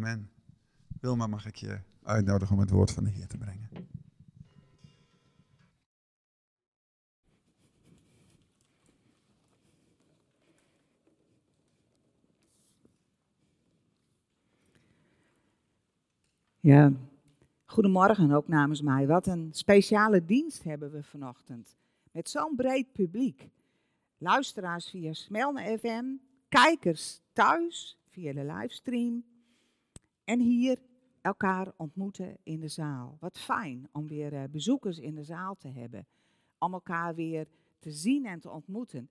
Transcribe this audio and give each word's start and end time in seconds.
Amen. 0.00 0.30
Wilma, 1.00 1.26
mag 1.26 1.46
ik 1.46 1.56
je 1.56 1.78
uitnodigen 2.02 2.54
om 2.54 2.60
het 2.60 2.70
woord 2.70 2.90
van 2.90 3.04
de 3.04 3.10
Heer 3.10 3.26
te 3.26 3.38
brengen? 3.38 3.68
Ja, 16.60 16.92
goedemorgen 17.64 18.30
ook 18.30 18.48
namens 18.48 18.82
mij. 18.82 19.06
Wat 19.06 19.26
een 19.26 19.48
speciale 19.52 20.24
dienst 20.24 20.62
hebben 20.62 20.90
we 20.90 21.02
vanochtend. 21.02 21.76
Met 22.12 22.28
zo'n 22.28 22.56
breed 22.56 22.92
publiek. 22.92 23.48
Luisteraars 24.18 24.90
via 24.90 25.12
Smelne 25.12 25.78
FM, 25.78 26.04
kijkers 26.48 27.20
thuis 27.32 27.98
via 28.08 28.32
de 28.32 28.44
livestream. 28.44 29.24
En 30.30 30.40
hier 30.40 30.78
elkaar 31.20 31.72
ontmoeten 31.76 32.36
in 32.42 32.60
de 32.60 32.68
zaal. 32.68 33.16
Wat 33.20 33.38
fijn 33.38 33.88
om 33.92 34.08
weer 34.08 34.34
eh, 34.34 34.42
bezoekers 34.50 34.98
in 34.98 35.14
de 35.14 35.24
zaal 35.24 35.56
te 35.56 35.68
hebben. 35.68 36.06
Om 36.58 36.72
elkaar 36.72 37.14
weer 37.14 37.46
te 37.78 37.90
zien 37.90 38.26
en 38.26 38.40
te 38.40 38.50
ontmoeten. 38.50 39.10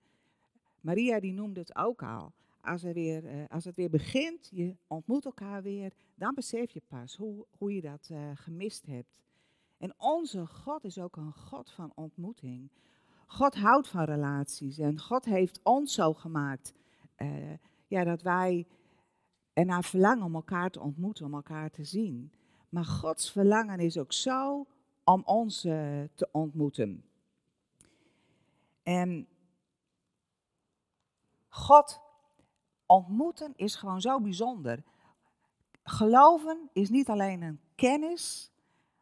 Maria 0.80 1.20
die 1.20 1.32
noemde 1.32 1.60
het 1.60 1.76
ook 1.76 2.02
al. 2.02 2.32
Als, 2.60 2.82
er 2.82 2.92
weer, 2.92 3.26
eh, 3.26 3.48
als 3.48 3.64
het 3.64 3.76
weer 3.76 3.90
begint, 3.90 4.48
je 4.52 4.76
ontmoet 4.86 5.24
elkaar 5.24 5.62
weer, 5.62 5.92
dan 6.14 6.34
besef 6.34 6.70
je 6.70 6.82
pas 6.88 7.16
hoe, 7.16 7.46
hoe 7.58 7.74
je 7.74 7.80
dat 7.80 8.08
uh, 8.12 8.30
gemist 8.34 8.86
hebt. 8.86 9.18
En 9.78 9.94
onze 9.96 10.46
God 10.46 10.84
is 10.84 10.98
ook 10.98 11.16
een 11.16 11.32
God 11.32 11.70
van 11.70 11.92
ontmoeting. 11.94 12.70
God 13.26 13.54
houdt 13.54 13.88
van 13.88 14.04
relaties 14.04 14.78
en 14.78 14.98
God 14.98 15.24
heeft 15.24 15.60
ons 15.62 15.94
zo 15.94 16.14
gemaakt 16.14 16.74
ja, 17.86 18.04
dat 18.04 18.22
wij 18.22 18.66
ernaar 19.52 19.84
verlangen 19.84 20.24
om 20.24 20.34
elkaar 20.34 20.70
te 20.70 20.80
ontmoeten, 20.80 21.26
om 21.26 21.34
elkaar 21.34 21.70
te 21.70 21.84
zien. 21.84 22.32
Maar 22.68 22.84
Gods 22.84 23.32
verlangen 23.32 23.78
is 23.78 23.98
ook 23.98 24.12
zo 24.12 24.66
om 25.04 25.22
ons 25.24 25.64
uh, 25.64 26.02
te 26.14 26.28
ontmoeten. 26.32 27.04
En 28.82 29.28
God 31.48 32.00
ontmoeten 32.86 33.52
is 33.56 33.74
gewoon 33.74 34.00
zo 34.00 34.20
bijzonder. 34.20 34.82
Geloven 35.82 36.70
is 36.72 36.88
niet 36.88 37.08
alleen 37.08 37.42
een 37.42 37.60
kennis, 37.74 38.50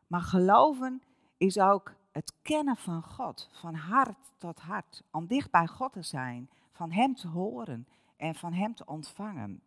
maar 0.06 0.20
geloven 0.20 1.02
is 1.36 1.58
ook 1.58 1.94
het 2.12 2.32
kennen 2.42 2.76
van 2.76 3.02
God, 3.02 3.48
van 3.52 3.74
hart 3.74 4.32
tot 4.38 4.60
hart. 4.60 5.02
Om 5.10 5.26
dicht 5.26 5.50
bij 5.50 5.66
God 5.66 5.92
te 5.92 6.02
zijn, 6.02 6.50
van 6.72 6.92
Hem 6.92 7.14
te 7.14 7.28
horen 7.28 7.88
en 8.16 8.34
van 8.34 8.52
Hem 8.52 8.74
te 8.74 8.86
ontvangen. 8.86 9.62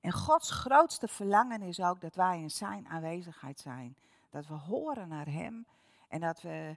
En 0.00 0.12
Gods 0.12 0.50
grootste 0.50 1.08
verlangen 1.08 1.62
is 1.62 1.80
ook 1.80 2.00
dat 2.00 2.14
wij 2.14 2.40
in 2.40 2.50
Zijn 2.50 2.88
aanwezigheid 2.88 3.60
zijn. 3.60 3.96
Dat 4.30 4.46
we 4.46 4.54
horen 4.54 5.08
naar 5.08 5.26
Hem 5.26 5.66
en 6.08 6.20
dat 6.20 6.40
we 6.40 6.76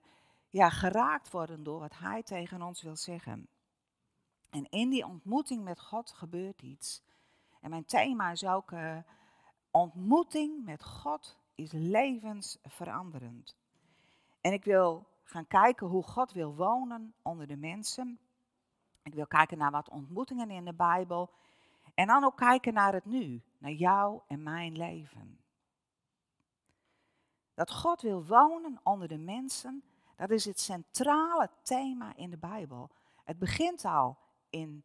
ja, 0.50 0.70
geraakt 0.70 1.32
worden 1.32 1.64
door 1.64 1.80
wat 1.80 1.98
Hij 1.98 2.24
tegen 2.24 2.62
ons 2.62 2.82
wil 2.82 2.96
zeggen. 2.96 3.48
En 4.50 4.70
in 4.70 4.90
die 4.90 5.06
ontmoeting 5.06 5.64
met 5.64 5.80
God 5.80 6.12
gebeurt 6.12 6.62
iets. 6.62 7.04
En 7.62 7.70
mijn 7.70 7.86
thema 7.86 8.32
is 8.32 8.46
ook 8.46 8.72
uh, 8.72 8.98
ontmoeting 9.72 10.66
met 10.66 10.84
God 10.84 11.38
is 11.56 11.72
levensveranderend. 11.72 13.56
En 14.42 14.54
ik 14.54 14.64
wil 14.64 15.08
gaan 15.24 15.48
kijken 15.48 15.88
hoe 15.88 16.04
God 16.04 16.32
wil 16.32 16.56
wonen 16.56 17.14
onder 17.22 17.48
de 17.48 17.58
mensen. 17.58 18.20
Ik 19.04 19.14
wil 19.14 19.28
kijken 19.28 19.58
naar 19.58 19.72
wat 19.72 19.90
ontmoetingen 19.90 20.50
in 20.50 20.66
de 20.66 20.74
Bijbel. 20.74 21.30
En 21.94 22.08
dan 22.08 22.24
ook 22.24 22.38
kijken 22.38 22.74
naar 22.74 22.94
het 22.94 23.06
nu, 23.06 23.42
naar 23.58 23.72
jou 23.72 24.22
en 24.28 24.44
mijn 24.44 24.78
leven. 24.78 25.40
Dat 27.54 27.72
God 27.72 28.02
wil 28.02 28.26
wonen 28.26 28.80
onder 28.84 29.08
de 29.08 29.18
mensen, 29.18 29.84
dat 30.16 30.30
is 30.30 30.46
het 30.46 30.60
centrale 30.60 31.50
thema 31.62 32.16
in 32.16 32.30
de 32.30 32.38
Bijbel. 32.38 32.90
Het 33.24 33.40
begint 33.40 33.86
al 33.86 34.18
in 34.50 34.84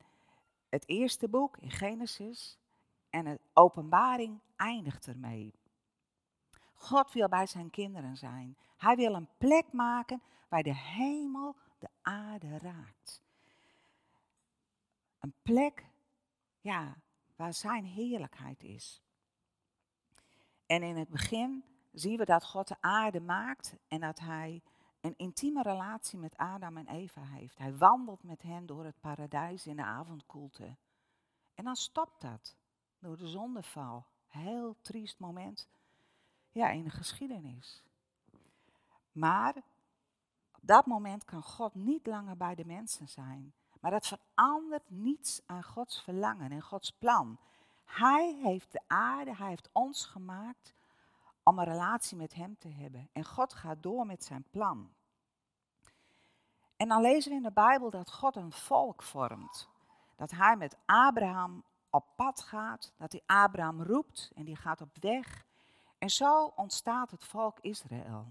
het 0.68 0.88
eerste 0.88 1.28
boek, 1.28 1.56
in 1.56 1.70
Genesis, 1.70 2.58
en 3.10 3.24
de 3.24 3.41
openbaring 3.52 4.41
eindigt 4.56 5.06
ermee. 5.06 5.54
God 6.74 7.12
wil 7.12 7.28
bij 7.28 7.47
zijn 7.47 7.70
kinderen 7.70 8.16
zijn. 8.16 8.56
Hij 8.76 8.97
wil 8.97 9.14
een 9.14 9.28
plek 9.38 9.72
maken 9.72 10.22
waar 10.48 10.62
de 10.62 10.74
hemel 10.74 11.56
de 11.78 11.88
aarde 12.02 12.58
raakt. 12.58 13.22
Een 15.18 15.34
plek, 15.42 15.86
ja, 16.60 16.96
waar 17.36 17.54
zijn 17.54 17.84
heerlijkheid 17.84 18.62
is. 18.62 19.02
En 20.66 20.82
in 20.82 20.96
het 20.96 21.08
begin 21.08 21.64
zien 21.92 22.16
we 22.16 22.24
dat 22.24 22.44
God 22.44 22.69
de 22.69 22.76
aarde 22.80 23.20
maakt 23.20 23.76
en 23.88 24.00
dat 24.00 24.19
hij 24.19 24.62
een 25.00 25.16
intieme 25.16 25.62
relatie 25.62 26.18
met 26.18 26.36
Adam 26.36 26.76
en 26.76 26.88
Eva 26.88 27.22
heeft. 27.22 27.58
Hij 27.58 27.76
wandelt 27.76 28.22
met 28.22 28.42
hen 28.42 28.66
door 28.66 28.84
het 28.84 29.00
paradijs 29.00 29.66
in 29.66 29.76
de 29.76 29.84
avondkoelte. 29.84 30.76
En 31.54 31.64
dan 31.64 31.76
stopt 31.76 32.20
dat 32.20 32.56
door 32.98 33.16
de 33.16 33.28
zondeval. 33.28 34.06
Heel 34.26 34.76
triest 34.80 35.18
moment 35.18 35.68
ja, 36.50 36.70
in 36.70 36.84
de 36.84 36.91
geschiedenis. 36.91 37.82
Maar 39.12 39.56
op 40.52 40.60
dat 40.60 40.86
moment 40.86 41.24
kan 41.24 41.42
God 41.42 41.74
niet 41.74 42.06
langer 42.06 42.36
bij 42.36 42.54
de 42.54 42.64
mensen 42.64 43.08
zijn. 43.08 43.54
Maar 43.81 43.91
dat 43.91 44.06
verandert 44.06 44.91
niets 44.91 45.41
aan 45.47 45.62
Gods 45.62 46.03
verlangen 46.03 46.53
en 46.53 46.62
Gods 46.62 46.91
plan. 46.91 47.39
Hij 47.84 48.39
heeft 48.43 48.72
de 48.72 48.81
aarde, 48.87 49.37
hij 49.37 49.49
heeft 49.49 49.69
ons 49.72 50.06
gemaakt 50.06 50.75
om 51.43 51.59
een 51.59 51.65
relatie 51.65 52.16
met 52.16 52.34
Hem 52.34 52.56
te 52.59 52.69
hebben. 52.69 53.09
En 53.12 53.25
God 53.25 53.55
gaat 53.55 53.83
door 53.83 54.06
met 54.06 54.25
zijn 54.25 54.44
plan. 54.50 54.91
En 56.77 56.89
dan 56.89 57.00
lezen 57.00 57.31
we 57.31 57.37
in 57.37 57.43
de 57.43 57.53
Bijbel 57.53 57.91
dat 57.91 58.12
God 58.12 58.37
een 58.37 58.53
volk 58.53 59.03
vormt. 59.03 59.69
Dat 60.16 60.31
Hij 60.31 60.56
met 60.56 60.77
Abraham 60.84 61.65
op 61.91 62.06
pad 62.16 62.41
gaat, 62.41 62.93
dat 62.97 63.12
hij 63.12 63.22
Abraham 63.27 63.83
roept 63.83 64.31
en 64.34 64.45
die 64.45 64.56
gaat 64.56 64.81
op 64.81 64.97
weg. 65.00 65.47
En 65.99 66.10
zo 66.10 66.53
ontstaat 66.56 67.10
het 67.10 67.25
volk 67.25 67.59
Israël. 67.60 68.27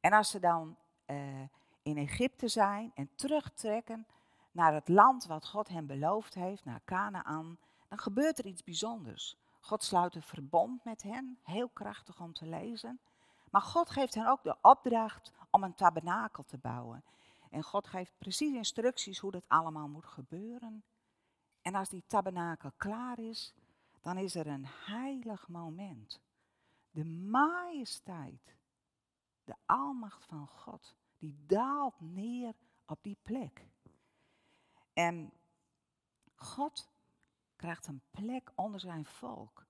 En 0.00 0.12
als 0.12 0.30
ze 0.30 0.40
dan 0.40 0.76
uh, 1.06 1.40
in 1.82 1.96
Egypte 1.96 2.48
zijn 2.48 2.92
en 2.94 3.10
terugtrekken 3.14 4.06
naar 4.52 4.74
het 4.74 4.88
land 4.88 5.26
wat 5.26 5.46
God 5.46 5.68
hen 5.68 5.86
beloofd 5.86 6.34
heeft, 6.34 6.64
naar 6.64 6.82
Canaan, 6.84 7.58
dan 7.88 7.98
gebeurt 7.98 8.38
er 8.38 8.46
iets 8.46 8.64
bijzonders. 8.64 9.36
God 9.60 9.84
sluit 9.84 10.14
een 10.14 10.22
verbond 10.22 10.84
met 10.84 11.02
hen, 11.02 11.38
heel 11.42 11.68
krachtig 11.68 12.20
om 12.20 12.32
te 12.32 12.46
lezen. 12.46 13.00
Maar 13.50 13.62
God 13.62 13.90
geeft 13.90 14.14
hen 14.14 14.26
ook 14.26 14.42
de 14.42 14.56
opdracht 14.62 15.32
om 15.50 15.62
een 15.62 15.74
tabernakel 15.74 16.44
te 16.44 16.58
bouwen. 16.58 17.04
En 17.50 17.62
God 17.62 17.86
geeft 17.86 18.12
precies 18.18 18.54
instructies 18.54 19.18
hoe 19.18 19.30
dat 19.30 19.48
allemaal 19.48 19.88
moet 19.88 20.06
gebeuren. 20.06 20.84
En 21.62 21.74
als 21.74 21.88
die 21.88 22.04
tabernakel 22.06 22.70
klaar 22.76 23.18
is, 23.18 23.54
dan 24.00 24.16
is 24.16 24.34
er 24.34 24.46
een 24.46 24.66
heilig 24.66 25.48
moment. 25.48 26.20
De 26.90 27.04
majesteit, 27.04 28.56
de 29.44 29.54
almacht 29.66 30.24
van 30.24 30.46
God, 30.48 30.94
die 31.18 31.44
daalt 31.46 32.00
neer 32.00 32.54
op 32.86 33.02
die 33.02 33.18
plek. 33.22 33.68
En 34.92 35.32
God 36.34 36.88
krijgt 37.56 37.86
een 37.86 38.02
plek 38.10 38.52
onder 38.54 38.80
zijn 38.80 39.04
volk. 39.04 39.66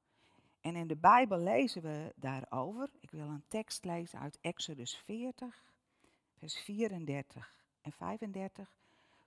En 0.60 0.76
in 0.76 0.86
de 0.86 0.97
Bijbel 0.97 1.38
lezen 1.38 1.82
we 1.82 2.12
daarover. 2.16 2.91
Ik 3.00 3.10
wil 3.10 3.28
een 3.28 3.44
tekst 3.48 3.84
lezen 3.84 4.19
uit 4.19 4.38
Exodus 4.41 4.97
40, 4.97 5.64
vers 6.38 6.59
34 6.59 7.54
en 7.80 7.92
35. 7.92 8.72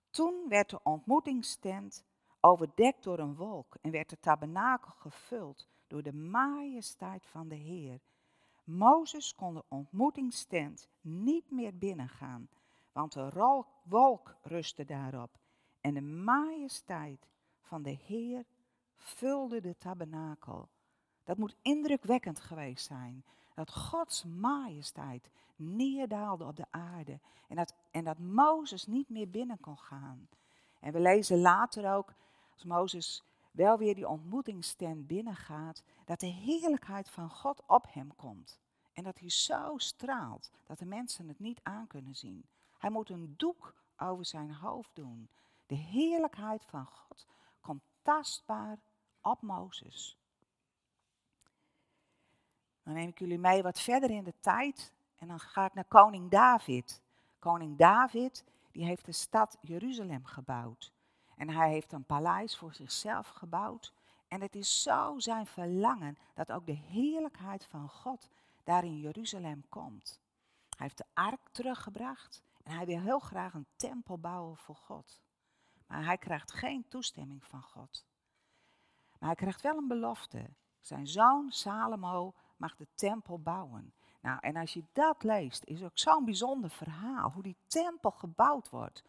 Toen 0.09 0.45
werd 0.49 0.69
de 0.69 0.83
ontmoetingstent 0.83 2.03
overdekt 2.39 3.03
door 3.03 3.19
een 3.19 3.35
wolk 3.35 3.75
en 3.81 3.91
werd 3.91 4.09
de 4.09 4.19
tabernakel 4.19 4.91
gevuld 4.91 5.67
door 5.87 6.03
de 6.03 6.13
majesteit 6.13 7.25
van 7.25 7.47
de 7.47 7.55
Heer. 7.55 7.99
Mozes 8.63 9.35
kon 9.35 9.53
de 9.53 9.63
ontmoetingstent 9.67 10.87
niet 11.01 11.51
meer 11.51 11.77
binnengaan, 11.77 12.49
want 12.91 13.13
de 13.13 13.63
wolk 13.83 14.35
rustte 14.41 14.85
daarop 14.85 15.41
en 15.83 15.93
de 15.93 16.01
majesteit 16.01 17.27
van 17.61 17.83
de 17.83 17.97
Heer 18.05 18.45
vulde 18.95 19.61
de 19.61 19.77
tabernakel. 19.77 20.69
Dat 21.23 21.37
moet 21.37 21.55
indrukwekkend 21.61 22.39
geweest 22.39 22.85
zijn. 22.85 23.25
Dat 23.53 23.73
Gods 23.73 24.23
majesteit 24.23 25.29
neerdaalde 25.55 26.45
op 26.45 26.55
de 26.55 26.65
aarde. 26.69 27.19
En 27.47 27.55
dat, 27.55 27.75
en 27.91 28.03
dat 28.03 28.17
Mozes 28.19 28.85
niet 28.85 29.09
meer 29.09 29.29
binnen 29.29 29.59
kon 29.59 29.77
gaan. 29.77 30.29
En 30.79 30.93
we 30.93 30.99
lezen 30.99 31.39
later 31.39 31.93
ook, 31.93 32.13
als 32.53 32.63
Mozes 32.63 33.23
wel 33.51 33.77
weer 33.77 33.95
die 33.95 34.07
ontmoetingstent 34.07 35.07
binnengaat, 35.07 35.83
dat 36.05 36.19
de 36.19 36.25
heerlijkheid 36.25 37.09
van 37.09 37.29
God 37.29 37.61
op 37.67 37.85
hem 37.89 38.15
komt. 38.15 38.59
En 38.93 39.03
dat 39.03 39.19
hij 39.19 39.29
zo 39.29 39.77
straalt 39.77 40.51
dat 40.65 40.79
de 40.79 40.85
mensen 40.85 41.27
het 41.27 41.39
niet 41.39 41.59
aan 41.63 41.87
kunnen 41.87 42.15
zien. 42.15 42.45
Hij 42.77 42.89
moet 42.89 43.09
een 43.09 43.33
doek 43.37 43.73
over 43.97 44.25
zijn 44.25 44.53
hoofd 44.53 44.95
doen. 44.95 45.29
De 45.65 45.75
heerlijkheid 45.75 46.63
van 46.63 46.85
God 46.85 47.27
komt 47.61 47.83
tastbaar 48.01 48.79
op 49.21 49.41
Mozes. 49.41 50.17
Dan 52.83 52.93
neem 52.93 53.07
ik 53.07 53.19
jullie 53.19 53.39
mee 53.39 53.63
wat 53.63 53.79
verder 53.79 54.09
in 54.09 54.23
de 54.23 54.33
tijd 54.39 54.93
en 55.15 55.27
dan 55.27 55.39
ga 55.39 55.65
ik 55.65 55.73
naar 55.73 55.85
koning 55.85 56.29
David. 56.29 57.01
Koning 57.39 57.77
David, 57.77 58.43
die 58.71 58.85
heeft 58.85 59.05
de 59.05 59.11
stad 59.11 59.57
Jeruzalem 59.61 60.25
gebouwd. 60.25 60.91
En 61.35 61.49
hij 61.49 61.69
heeft 61.69 61.91
een 61.91 62.05
paleis 62.05 62.57
voor 62.57 62.73
zichzelf 62.73 63.27
gebouwd. 63.27 63.93
En 64.27 64.41
het 64.41 64.55
is 64.55 64.81
zo 64.81 65.19
zijn 65.19 65.45
verlangen 65.45 66.17
dat 66.33 66.51
ook 66.51 66.65
de 66.65 66.71
heerlijkheid 66.71 67.65
van 67.65 67.89
God 67.89 68.29
daar 68.63 68.83
in 68.83 68.99
Jeruzalem 68.99 69.63
komt. 69.69 70.19
Hij 70.69 70.85
heeft 70.85 70.97
de 70.97 71.05
ark 71.13 71.49
teruggebracht 71.51 72.43
en 72.63 72.75
hij 72.75 72.85
wil 72.85 72.99
heel 72.99 73.19
graag 73.19 73.53
een 73.53 73.67
tempel 73.75 74.17
bouwen 74.17 74.57
voor 74.57 74.75
God. 74.75 75.21
Maar 75.93 76.05
hij 76.05 76.17
krijgt 76.17 76.51
geen 76.51 76.85
toestemming 76.87 77.43
van 77.45 77.61
God. 77.61 78.05
Maar 79.19 79.29
hij 79.29 79.35
krijgt 79.35 79.61
wel 79.61 79.77
een 79.77 79.87
belofte. 79.87 80.49
Zijn 80.81 81.07
zoon 81.07 81.51
Salomo 81.51 82.33
mag 82.57 82.75
de 82.75 82.87
tempel 82.95 83.39
bouwen. 83.39 83.93
Nou, 84.21 84.37
en 84.39 84.55
als 84.55 84.73
je 84.73 84.83
dat 84.93 85.23
leest, 85.23 85.63
is 85.63 85.83
ook 85.83 85.91
zo'n 85.93 86.25
bijzonder 86.25 86.69
verhaal. 86.69 87.31
Hoe 87.31 87.43
die 87.43 87.57
tempel 87.67 88.11
gebouwd 88.11 88.69
wordt. 88.69 89.03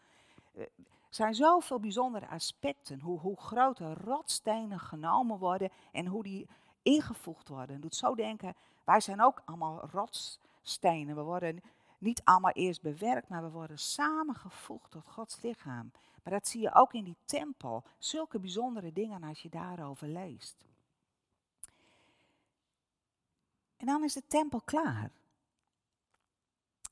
Eh, 0.53 0.61
er 0.61 0.69
zijn 1.09 1.35
zoveel 1.35 1.79
bijzondere 1.79 2.27
aspecten. 2.27 2.99
Hoe, 2.99 3.19
hoe 3.19 3.39
grote 3.39 3.93
rotstenen 3.93 4.79
genomen 4.79 5.37
worden 5.37 5.71
en 5.91 6.05
hoe 6.05 6.23
die 6.23 6.49
ingevoegd 6.81 7.47
worden. 7.47 7.73
Het 7.73 7.81
doet 7.81 7.95
zo 7.95 8.15
denken, 8.15 8.55
wij 8.83 8.99
zijn 8.99 9.21
ook 9.21 9.41
allemaal 9.45 9.89
rotstenen. 9.89 11.15
We 11.15 11.21
worden 11.21 11.61
niet 11.97 12.21
allemaal 12.23 12.51
eerst 12.51 12.81
bewerkt, 12.81 13.29
maar 13.29 13.43
we 13.43 13.49
worden 13.49 13.79
samengevoegd 13.79 14.91
tot 14.91 15.05
Gods 15.05 15.41
lichaam. 15.41 15.91
Maar 16.23 16.33
dat 16.33 16.47
zie 16.47 16.61
je 16.61 16.73
ook 16.73 16.93
in 16.93 17.03
die 17.03 17.17
tempel. 17.25 17.83
Zulke 17.97 18.39
bijzondere 18.39 18.93
dingen 18.93 19.23
als 19.23 19.41
je 19.41 19.49
daarover 19.49 20.07
leest. 20.07 20.65
En 23.77 23.85
dan 23.85 24.03
is 24.03 24.13
de 24.13 24.27
tempel 24.27 24.61
klaar. 24.61 25.11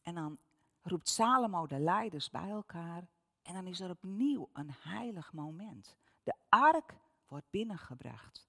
En 0.01 0.15
dan 0.15 0.37
roept 0.83 1.09
Salomo 1.09 1.67
de 1.67 1.79
leiders 1.79 2.29
bij 2.29 2.49
elkaar. 2.49 3.07
En 3.41 3.53
dan 3.53 3.67
is 3.67 3.79
er 3.79 3.89
opnieuw 3.89 4.49
een 4.53 4.71
heilig 4.79 5.33
moment. 5.33 5.95
De 6.23 6.33
ark 6.49 6.93
wordt 7.27 7.49
binnengebracht. 7.49 8.47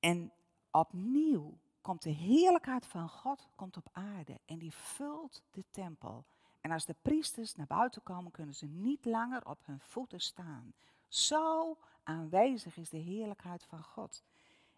En 0.00 0.32
opnieuw 0.70 1.58
komt 1.86 2.02
de 2.02 2.10
heerlijkheid 2.10 2.86
van 2.86 3.08
God 3.08 3.48
komt 3.54 3.76
op 3.76 3.88
aarde 3.92 4.40
en 4.44 4.58
die 4.58 4.74
vult 4.74 5.42
de 5.50 5.64
tempel. 5.70 6.24
En 6.60 6.70
als 6.70 6.84
de 6.84 6.94
priesters 7.02 7.54
naar 7.54 7.66
buiten 7.66 8.02
komen, 8.02 8.30
kunnen 8.30 8.54
ze 8.54 8.66
niet 8.66 9.04
langer 9.04 9.46
op 9.46 9.58
hun 9.64 9.80
voeten 9.80 10.20
staan. 10.20 10.74
Zo 11.08 11.76
aanwezig 12.02 12.76
is 12.76 12.88
de 12.88 12.98
heerlijkheid 12.98 13.64
van 13.64 13.82
God. 13.82 14.24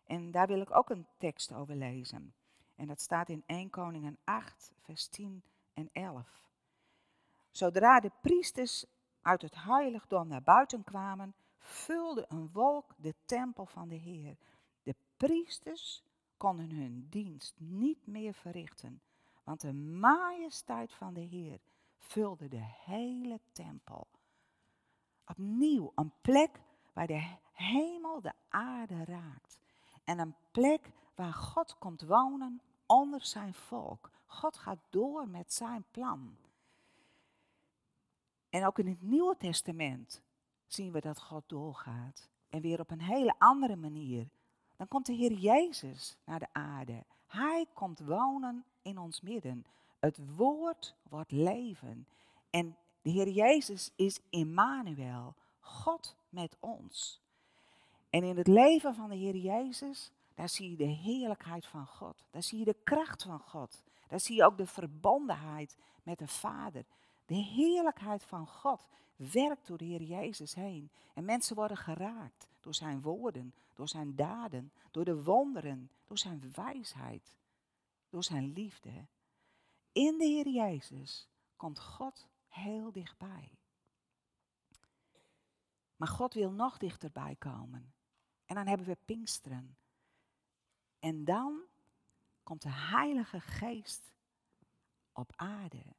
En 0.04 0.30
daar 0.30 0.46
wil 0.46 0.60
ik 0.60 0.76
ook 0.76 0.90
een 0.90 1.06
tekst 1.16 1.52
over 1.52 1.74
lezen. 1.76 2.34
En 2.76 2.86
dat 2.86 3.00
staat 3.00 3.28
in 3.28 3.42
1 3.46 3.70
Koningen 3.70 4.18
8, 4.24 4.72
vers 4.80 5.06
10 5.06 5.42
en 5.74 5.88
11. 5.92 6.44
Zodra 7.50 8.00
de 8.00 8.10
priesters 8.20 8.84
uit 9.22 9.42
het 9.42 9.54
heiligdom 9.54 10.28
naar 10.28 10.42
buiten 10.42 10.84
kwamen, 10.84 11.34
vulde 11.58 12.24
een 12.28 12.50
wolk 12.52 12.94
de 12.96 13.14
tempel 13.24 13.66
van 13.66 13.88
de 13.88 13.94
Heer. 13.94 14.36
De 14.82 14.94
priesters 15.16 16.02
konden 16.38 16.70
hun 16.70 17.06
dienst 17.10 17.54
niet 17.58 18.06
meer 18.06 18.34
verrichten, 18.34 19.00
want 19.44 19.60
de 19.60 19.72
majesteit 19.72 20.92
van 20.92 21.14
de 21.14 21.20
Heer 21.20 21.60
vulde 21.98 22.48
de 22.48 22.64
hele 22.84 23.40
tempel. 23.52 24.06
Opnieuw 25.26 25.92
een 25.94 26.12
plek 26.20 26.60
waar 26.92 27.06
de 27.06 27.36
hemel 27.52 28.20
de 28.20 28.32
aarde 28.48 29.04
raakt. 29.04 29.58
En 30.04 30.18
een 30.18 30.34
plek 30.50 30.90
waar 31.14 31.32
God 31.32 31.78
komt 31.78 32.02
wonen 32.02 32.60
onder 32.86 33.24
zijn 33.24 33.54
volk. 33.54 34.10
God 34.26 34.56
gaat 34.56 34.80
door 34.90 35.28
met 35.28 35.52
zijn 35.52 35.84
plan. 35.90 36.36
En 38.48 38.66
ook 38.66 38.78
in 38.78 38.86
het 38.86 39.02
Nieuwe 39.02 39.36
Testament 39.36 40.22
zien 40.66 40.92
we 40.92 41.00
dat 41.00 41.20
God 41.20 41.48
doorgaat. 41.48 42.28
En 42.48 42.60
weer 42.60 42.80
op 42.80 42.90
een 42.90 43.00
hele 43.00 43.34
andere 43.38 43.76
manier. 43.76 44.28
Dan 44.78 44.88
komt 44.88 45.06
de 45.06 45.12
Heer 45.12 45.32
Jezus 45.32 46.16
naar 46.24 46.38
de 46.38 46.48
aarde. 46.52 47.04
Hij 47.26 47.66
komt 47.74 47.98
wonen 47.98 48.64
in 48.82 48.98
ons 48.98 49.20
midden. 49.20 49.66
Het 49.98 50.36
woord 50.36 50.94
wordt 51.08 51.30
leven. 51.30 52.06
En 52.50 52.76
de 53.02 53.10
Heer 53.10 53.28
Jezus 53.28 53.90
is 53.96 54.20
Immanuel, 54.30 55.34
God 55.60 56.16
met 56.28 56.56
ons. 56.60 57.20
En 58.10 58.22
in 58.22 58.36
het 58.36 58.46
leven 58.46 58.94
van 58.94 59.08
de 59.08 59.16
Heer 59.16 59.36
Jezus, 59.36 60.12
daar 60.34 60.48
zie 60.48 60.70
je 60.70 60.76
de 60.76 60.84
heerlijkheid 60.84 61.66
van 61.66 61.86
God. 61.86 62.24
Daar 62.30 62.42
zie 62.42 62.58
je 62.58 62.64
de 62.64 62.76
kracht 62.84 63.22
van 63.22 63.40
God. 63.40 63.82
Daar 64.08 64.20
zie 64.20 64.36
je 64.36 64.44
ook 64.44 64.56
de 64.56 64.66
verbondenheid 64.66 65.76
met 66.02 66.18
de 66.18 66.28
Vader. 66.28 66.84
De 67.28 67.34
heerlijkheid 67.34 68.24
van 68.24 68.46
God 68.46 68.86
werkt 69.16 69.66
door 69.66 69.78
de 69.78 69.84
Heer 69.84 70.02
Jezus 70.02 70.54
heen. 70.54 70.90
En 71.14 71.24
mensen 71.24 71.56
worden 71.56 71.76
geraakt 71.76 72.48
door 72.60 72.74
zijn 72.74 73.00
woorden, 73.00 73.54
door 73.74 73.88
zijn 73.88 74.16
daden, 74.16 74.72
door 74.90 75.04
de 75.04 75.22
wonderen, 75.22 75.90
door 76.06 76.18
zijn 76.18 76.52
wijsheid, 76.54 77.36
door 78.08 78.24
zijn 78.24 78.52
liefde. 78.52 79.06
In 79.92 80.18
de 80.18 80.24
Heer 80.24 80.48
Jezus 80.48 81.28
komt 81.56 81.80
God 81.80 82.28
heel 82.48 82.92
dichtbij. 82.92 83.58
Maar 85.96 86.08
God 86.08 86.34
wil 86.34 86.50
nog 86.50 86.78
dichterbij 86.78 87.36
komen. 87.38 87.94
En 88.44 88.54
dan 88.54 88.66
hebben 88.66 88.86
we 88.86 88.98
Pinksteren. 89.04 89.76
En 90.98 91.24
dan 91.24 91.60
komt 92.42 92.62
de 92.62 92.72
Heilige 92.72 93.40
Geest 93.40 94.12
op 95.12 95.32
aarde. 95.36 95.96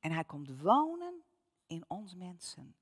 En 0.00 0.12
hij 0.12 0.24
komt 0.24 0.60
wonen 0.60 1.22
in 1.66 1.84
ons 1.88 2.14
mensen. 2.14 2.74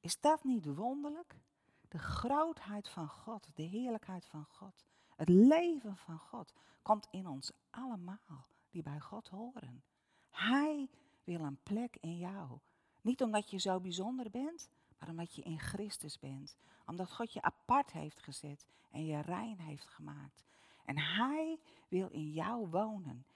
Is 0.00 0.20
dat 0.20 0.44
niet 0.44 0.74
wonderlijk? 0.74 1.40
De 1.88 1.98
grootheid 1.98 2.88
van 2.88 3.08
God, 3.08 3.48
de 3.54 3.62
heerlijkheid 3.62 4.26
van 4.26 4.44
God, 4.44 4.84
het 5.16 5.28
leven 5.28 5.96
van 5.96 6.18
God 6.18 6.52
komt 6.82 7.08
in 7.10 7.26
ons 7.26 7.52
allemaal 7.70 8.46
die 8.70 8.82
bij 8.82 9.00
God 9.00 9.28
horen. 9.28 9.82
Hij 10.30 10.90
wil 11.24 11.40
een 11.40 11.62
plek 11.62 11.96
in 12.00 12.16
jou. 12.18 12.58
Niet 13.00 13.22
omdat 13.22 13.50
je 13.50 13.58
zo 13.58 13.80
bijzonder 13.80 14.30
bent, 14.30 14.68
maar 14.98 15.08
omdat 15.08 15.34
je 15.34 15.42
in 15.42 15.58
Christus 15.58 16.18
bent. 16.18 16.56
Omdat 16.86 17.12
God 17.12 17.32
je 17.32 17.42
apart 17.42 17.92
heeft 17.92 18.20
gezet 18.20 18.66
en 18.90 19.04
je 19.04 19.20
rein 19.20 19.58
heeft 19.58 19.88
gemaakt. 19.88 20.44
En 20.84 20.98
Hij 20.98 21.58
wil 21.88 22.08
in 22.08 22.30
jou 22.30 22.68
wonen. 22.68 23.26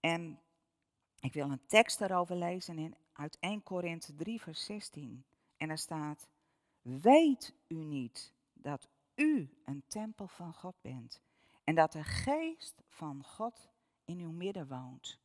En 0.00 0.40
ik 1.22 1.32
wil 1.32 1.50
een 1.50 1.66
tekst 1.66 1.98
daarover 1.98 2.36
lezen 2.36 2.78
in, 2.78 2.94
uit 3.12 3.36
1 3.40 3.62
Korinthe 3.62 4.14
3, 4.14 4.40
vers 4.40 4.64
16. 4.64 5.24
En 5.56 5.68
daar 5.68 5.78
staat, 5.78 6.28
weet 6.82 7.54
u 7.68 7.74
niet 7.74 8.32
dat 8.52 8.88
u 9.14 9.50
een 9.64 9.82
tempel 9.86 10.28
van 10.28 10.54
God 10.54 10.74
bent 10.80 11.20
en 11.64 11.74
dat 11.74 11.92
de 11.92 12.04
geest 12.04 12.82
van 12.88 13.24
God 13.24 13.68
in 14.04 14.18
uw 14.18 14.30
midden 14.30 14.68
woont. 14.68 15.18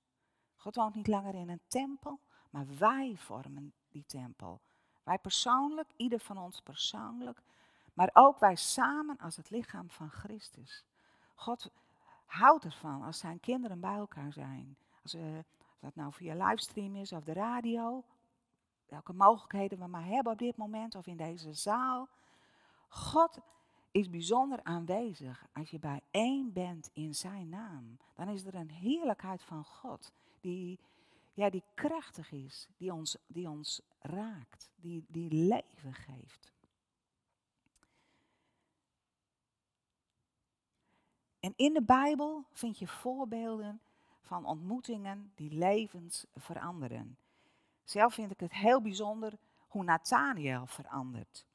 God 0.56 0.76
woont 0.76 0.96
niet 0.96 1.08
langer 1.08 1.36
in 1.36 1.50
een 1.50 1.62
tempel, 1.68 2.20
maar 2.50 2.66
wij 2.78 3.16
vormen 3.16 3.74
die 3.90 4.06
tempel. 4.06 4.62
Wij 5.04 5.18
persoonlijk, 5.18 5.90
ieder 5.96 6.20
van 6.20 6.38
ons 6.38 6.62
persoonlijk, 6.62 7.42
maar 7.94 8.10
ook 8.14 8.40
wij 8.40 8.56
samen 8.56 9.18
als 9.18 9.36
het 9.36 9.50
lichaam 9.50 9.90
van 9.90 10.10
Christus. 10.10 10.86
God 11.36 11.72
houdt 12.26 12.64
ervan 12.64 13.04
als 13.04 13.20
zijn 13.20 13.40
kinderen 13.40 13.80
bij 13.80 13.96
elkaar 13.96 14.34
zijn. 14.34 14.78
Als, 15.04 15.16
uh, 15.78 15.84
dat 15.84 15.96
nou 15.96 16.14
via 16.14 16.48
livestream 16.48 16.96
is 16.96 17.12
of 17.12 17.24
de 17.24 17.34
radio, 17.34 18.04
welke 18.86 19.14
mogelijkheden 19.14 19.80
we 19.80 19.88
maar 19.88 20.06
hebben 20.06 20.34
op 20.34 20.40
dit 20.40 20.58
moment 20.58 20.96
of 20.96 21.08
in 21.08 21.18
deze 21.18 21.54
zaal. 21.54 22.08
God 22.88 23.40
is 23.92 24.10
bijzonder 24.10 24.64
aanwezig 24.64 25.46
als 25.54 25.70
je 25.70 25.80
bij 25.80 26.02
één 26.12 26.54
bent 26.54 26.90
in 26.94 27.16
zijn 27.16 27.50
naam. 27.50 27.98
Dan 28.14 28.30
is 28.30 28.46
er 28.46 28.56
een 28.56 28.72
heerlijkheid 28.72 29.44
van 29.44 29.66
God 29.66 30.12
die, 30.40 30.80
ja, 31.34 31.50
die 31.50 31.64
krachtig 31.74 32.32
is, 32.32 32.68
die 32.78 32.94
ons, 32.94 33.18
die 33.28 33.50
ons 33.50 33.82
raakt, 34.00 34.70
die, 34.76 35.06
die 35.08 35.32
leven 35.32 35.94
geeft. 35.94 36.56
En 41.40 41.54
in 41.56 41.74
de 41.74 41.84
Bijbel 41.84 42.46
vind 42.52 42.80
je 42.80 42.88
voorbeelden 42.88 43.82
van 44.28 44.46
ontmoetingen 44.46 45.32
die 45.36 45.52
levens 45.52 46.26
veranderen. 46.36 47.18
Zelf 47.84 48.14
vind 48.14 48.32
ik 48.32 48.40
het 48.40 48.54
heel 48.54 48.82
bijzonder 48.82 49.34
hoe 49.68 49.84
Nathaniel 49.84 50.66
verandert. 50.66 51.46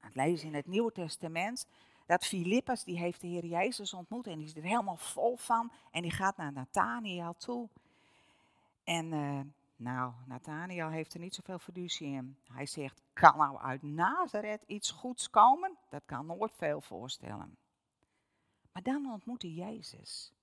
Het 0.00 0.14
lezen 0.14 0.48
in 0.48 0.54
het 0.54 0.66
Nieuwe 0.66 0.92
Testament 0.92 1.66
dat 2.06 2.26
Filippus, 2.26 2.84
die 2.84 2.98
heeft 2.98 3.20
de 3.20 3.26
Heer 3.26 3.44
Jezus 3.44 3.94
ontmoet 3.94 4.26
en 4.26 4.38
die 4.38 4.46
is 4.46 4.56
er 4.56 4.62
helemaal 4.62 4.96
vol 4.96 5.36
van. 5.36 5.72
En 5.90 6.02
die 6.02 6.10
gaat 6.10 6.36
naar 6.36 6.52
Nathaniel 6.52 7.34
toe. 7.36 7.68
En 8.84 9.12
uh, 9.12 9.40
nou, 9.76 10.12
Nathaniel 10.26 10.88
heeft 10.88 11.14
er 11.14 11.20
niet 11.20 11.34
zoveel 11.34 11.58
fiducie 11.58 12.08
in. 12.08 12.36
Hij 12.52 12.66
zegt, 12.66 13.02
kan 13.12 13.36
nou 13.36 13.58
uit 13.58 13.82
Nazareth 13.82 14.62
iets 14.66 14.90
goeds 14.90 15.30
komen? 15.30 15.76
Dat 15.88 16.02
kan 16.06 16.26
nooit 16.26 16.54
veel 16.54 16.80
voorstellen. 16.80 17.56
Maar 18.72 18.82
dan 18.82 19.12
ontmoet 19.12 19.42
hij 19.42 19.50
Jezus. 19.50 20.35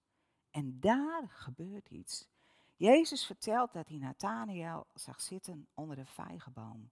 En 0.54 0.80
daar 0.80 1.30
gebeurt 1.30 1.90
iets. 1.90 2.28
Jezus 2.76 3.26
vertelt 3.26 3.74
dat 3.74 3.88
hij 3.88 3.98
Nathanael 3.98 4.88
zag 4.94 5.22
zitten 5.22 5.68
onder 5.74 5.96
de 5.96 6.06
vijgenboom. 6.06 6.92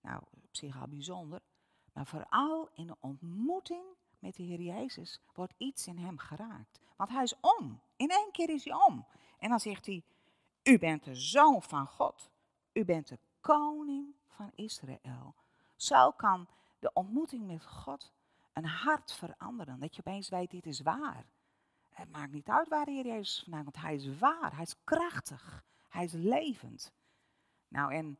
Nou, 0.00 0.22
op 0.30 0.56
zich 0.56 0.80
al 0.80 0.88
bijzonder. 0.88 1.40
Maar 1.92 2.06
vooral 2.06 2.68
in 2.74 2.86
de 2.86 2.96
ontmoeting 3.00 3.84
met 4.18 4.36
de 4.36 4.42
Heer 4.42 4.60
Jezus 4.60 5.20
wordt 5.34 5.54
iets 5.56 5.86
in 5.86 5.98
hem 5.98 6.18
geraakt. 6.18 6.80
Want 6.96 7.10
hij 7.10 7.22
is 7.22 7.40
om. 7.40 7.80
In 7.96 8.10
één 8.10 8.30
keer 8.32 8.50
is 8.50 8.64
hij 8.64 8.74
om. 8.74 9.06
En 9.38 9.48
dan 9.48 9.60
zegt 9.60 9.86
hij, 9.86 10.02
u 10.62 10.78
bent 10.78 11.04
de 11.04 11.14
zoon 11.14 11.62
van 11.62 11.86
God. 11.86 12.30
U 12.72 12.84
bent 12.84 13.08
de 13.08 13.18
koning 13.40 14.14
van 14.26 14.50
Israël. 14.54 15.34
Zo 15.76 16.10
kan 16.10 16.48
de 16.78 16.92
ontmoeting 16.92 17.46
met 17.46 17.66
God 17.66 18.12
een 18.52 18.66
hart 18.66 19.12
veranderen. 19.12 19.80
Dat 19.80 19.94
je 19.96 20.02
opeens 20.06 20.28
weet, 20.28 20.50
dit 20.50 20.66
is 20.66 20.80
waar. 20.80 21.24
Het 21.92 22.10
maakt 22.10 22.32
niet 22.32 22.48
uit 22.48 22.68
waar 22.68 22.84
de 22.84 22.90
Heer 22.90 23.06
Jezus 23.06 23.42
vandaan 23.42 23.62
komt. 23.62 23.80
Hij 23.80 23.94
is 23.94 24.18
waar, 24.18 24.54
hij 24.54 24.62
is 24.62 24.76
krachtig, 24.84 25.64
hij 25.88 26.04
is 26.04 26.12
levend. 26.12 26.92
Nou, 27.68 27.94
en 27.94 28.18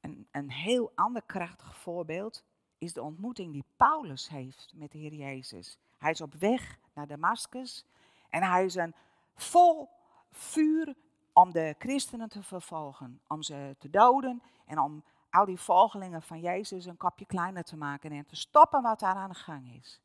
een, 0.00 0.28
een 0.30 0.50
heel 0.50 0.92
ander 0.94 1.22
krachtig 1.26 1.76
voorbeeld 1.76 2.44
is 2.78 2.92
de 2.92 3.02
ontmoeting 3.02 3.52
die 3.52 3.64
Paulus 3.76 4.28
heeft 4.28 4.72
met 4.74 4.92
de 4.92 4.98
Heer 4.98 5.14
Jezus. 5.14 5.78
Hij 5.98 6.10
is 6.10 6.20
op 6.20 6.34
weg 6.34 6.78
naar 6.94 7.06
Damascus 7.06 7.84
en 8.28 8.42
hij 8.42 8.64
is 8.64 8.74
een 8.74 8.94
vol 9.34 9.88
vuur 10.30 10.94
om 11.32 11.52
de 11.52 11.74
christenen 11.78 12.28
te 12.28 12.42
vervolgen, 12.42 13.20
om 13.26 13.42
ze 13.42 13.76
te 13.78 13.90
doden 13.90 14.42
en 14.66 14.78
om 14.78 15.04
al 15.30 15.44
die 15.44 15.60
volgelingen 15.60 16.22
van 16.22 16.40
Jezus 16.40 16.84
een 16.84 16.96
kopje 16.96 17.26
kleiner 17.26 17.64
te 17.64 17.76
maken 17.76 18.12
en 18.12 18.26
te 18.26 18.36
stoppen 18.36 18.82
wat 18.82 19.00
daar 19.00 19.14
aan 19.14 19.30
de 19.30 19.34
gang 19.34 19.74
is. 19.74 20.00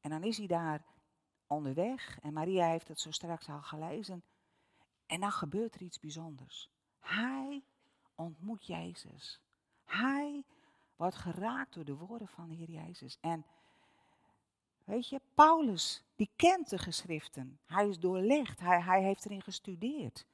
En 0.00 0.10
dan 0.10 0.22
is 0.22 0.38
hij 0.38 0.46
daar 0.46 0.82
onderweg 1.46 2.18
en 2.22 2.32
Maria 2.32 2.66
heeft 2.66 2.88
het 2.88 3.00
zo 3.00 3.10
straks 3.10 3.48
al 3.48 3.62
gelezen. 3.62 4.22
En 5.06 5.20
dan 5.20 5.32
gebeurt 5.32 5.74
er 5.74 5.82
iets 5.82 6.00
bijzonders. 6.00 6.70
Hij 7.00 7.62
ontmoet 8.14 8.66
Jezus. 8.66 9.40
Hij 9.84 10.44
wordt 10.96 11.16
geraakt 11.16 11.74
door 11.74 11.84
de 11.84 11.96
woorden 11.96 12.28
van 12.28 12.48
de 12.48 12.54
Heer 12.54 12.70
Jezus. 12.70 13.18
En 13.20 13.44
weet 14.84 15.08
je, 15.08 15.20
Paulus, 15.34 16.02
die 16.16 16.30
kent 16.36 16.70
de 16.70 16.78
geschriften. 16.78 17.58
Hij 17.66 17.88
is 17.88 17.98
doorlegd, 17.98 18.60
hij, 18.60 18.80
hij 18.80 19.02
heeft 19.02 19.24
erin 19.24 19.42
gestudeerd. 19.42 20.26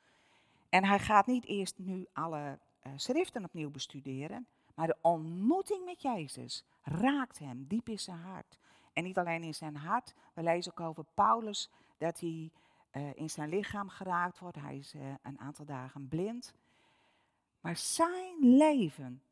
En 0.69 0.85
hij 0.85 0.99
gaat 0.99 1.26
niet 1.26 1.45
eerst 1.45 1.79
nu 1.79 2.07
alle 2.12 2.59
uh, 2.87 2.93
schriften 2.97 3.45
opnieuw 3.45 3.71
bestuderen, 3.71 4.47
maar 4.75 4.87
de 4.87 4.97
ontmoeting 5.00 5.85
met 5.85 6.02
Jezus 6.02 6.64
raakt 6.83 7.38
hem 7.38 7.64
diep 7.69 7.88
in 7.88 7.99
zijn 7.99 8.19
hart. 8.19 8.59
En 8.93 9.05
niet 9.05 9.19
alleen 9.19 9.43
in 9.43 9.55
zijn 9.55 9.77
hart, 9.77 10.15
we 10.35 10.43
lezen 10.43 10.73
ook 10.73 10.81
over 10.81 11.05
Paulus 11.15 11.71
dat 11.99 12.21
hij 12.21 12.51
uh, 12.93 13.15
in 13.15 13.31
zijn 13.31 13.49
lichaam 13.49 13.89
geraakt 13.89 14.39
wordt. 14.39 14.57
Hij 14.57 14.77
is 14.77 14.95
uh, 14.95 15.15
een 15.23 15.39
aantal 15.39 15.65
dagen 15.65 16.09
blind. 16.09 16.55
Maar 17.61 17.77
zijn 17.77 18.57
leven 18.57 19.23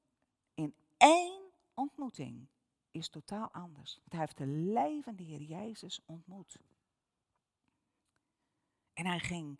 in 0.55 0.75
één 0.97 1.43
ontmoeting 1.75 2.47
is 2.91 3.09
totaal 3.09 3.53
anders. 3.53 3.95
Want 3.99 4.13
hij 4.13 4.21
heeft 4.21 4.37
de 4.37 4.47
levende 4.47 5.23
Heer 5.23 5.43
Jezus 5.43 6.03
ontmoet. 6.07 6.61
En 8.93 9.07
hij 9.07 9.19
ging 9.19 9.59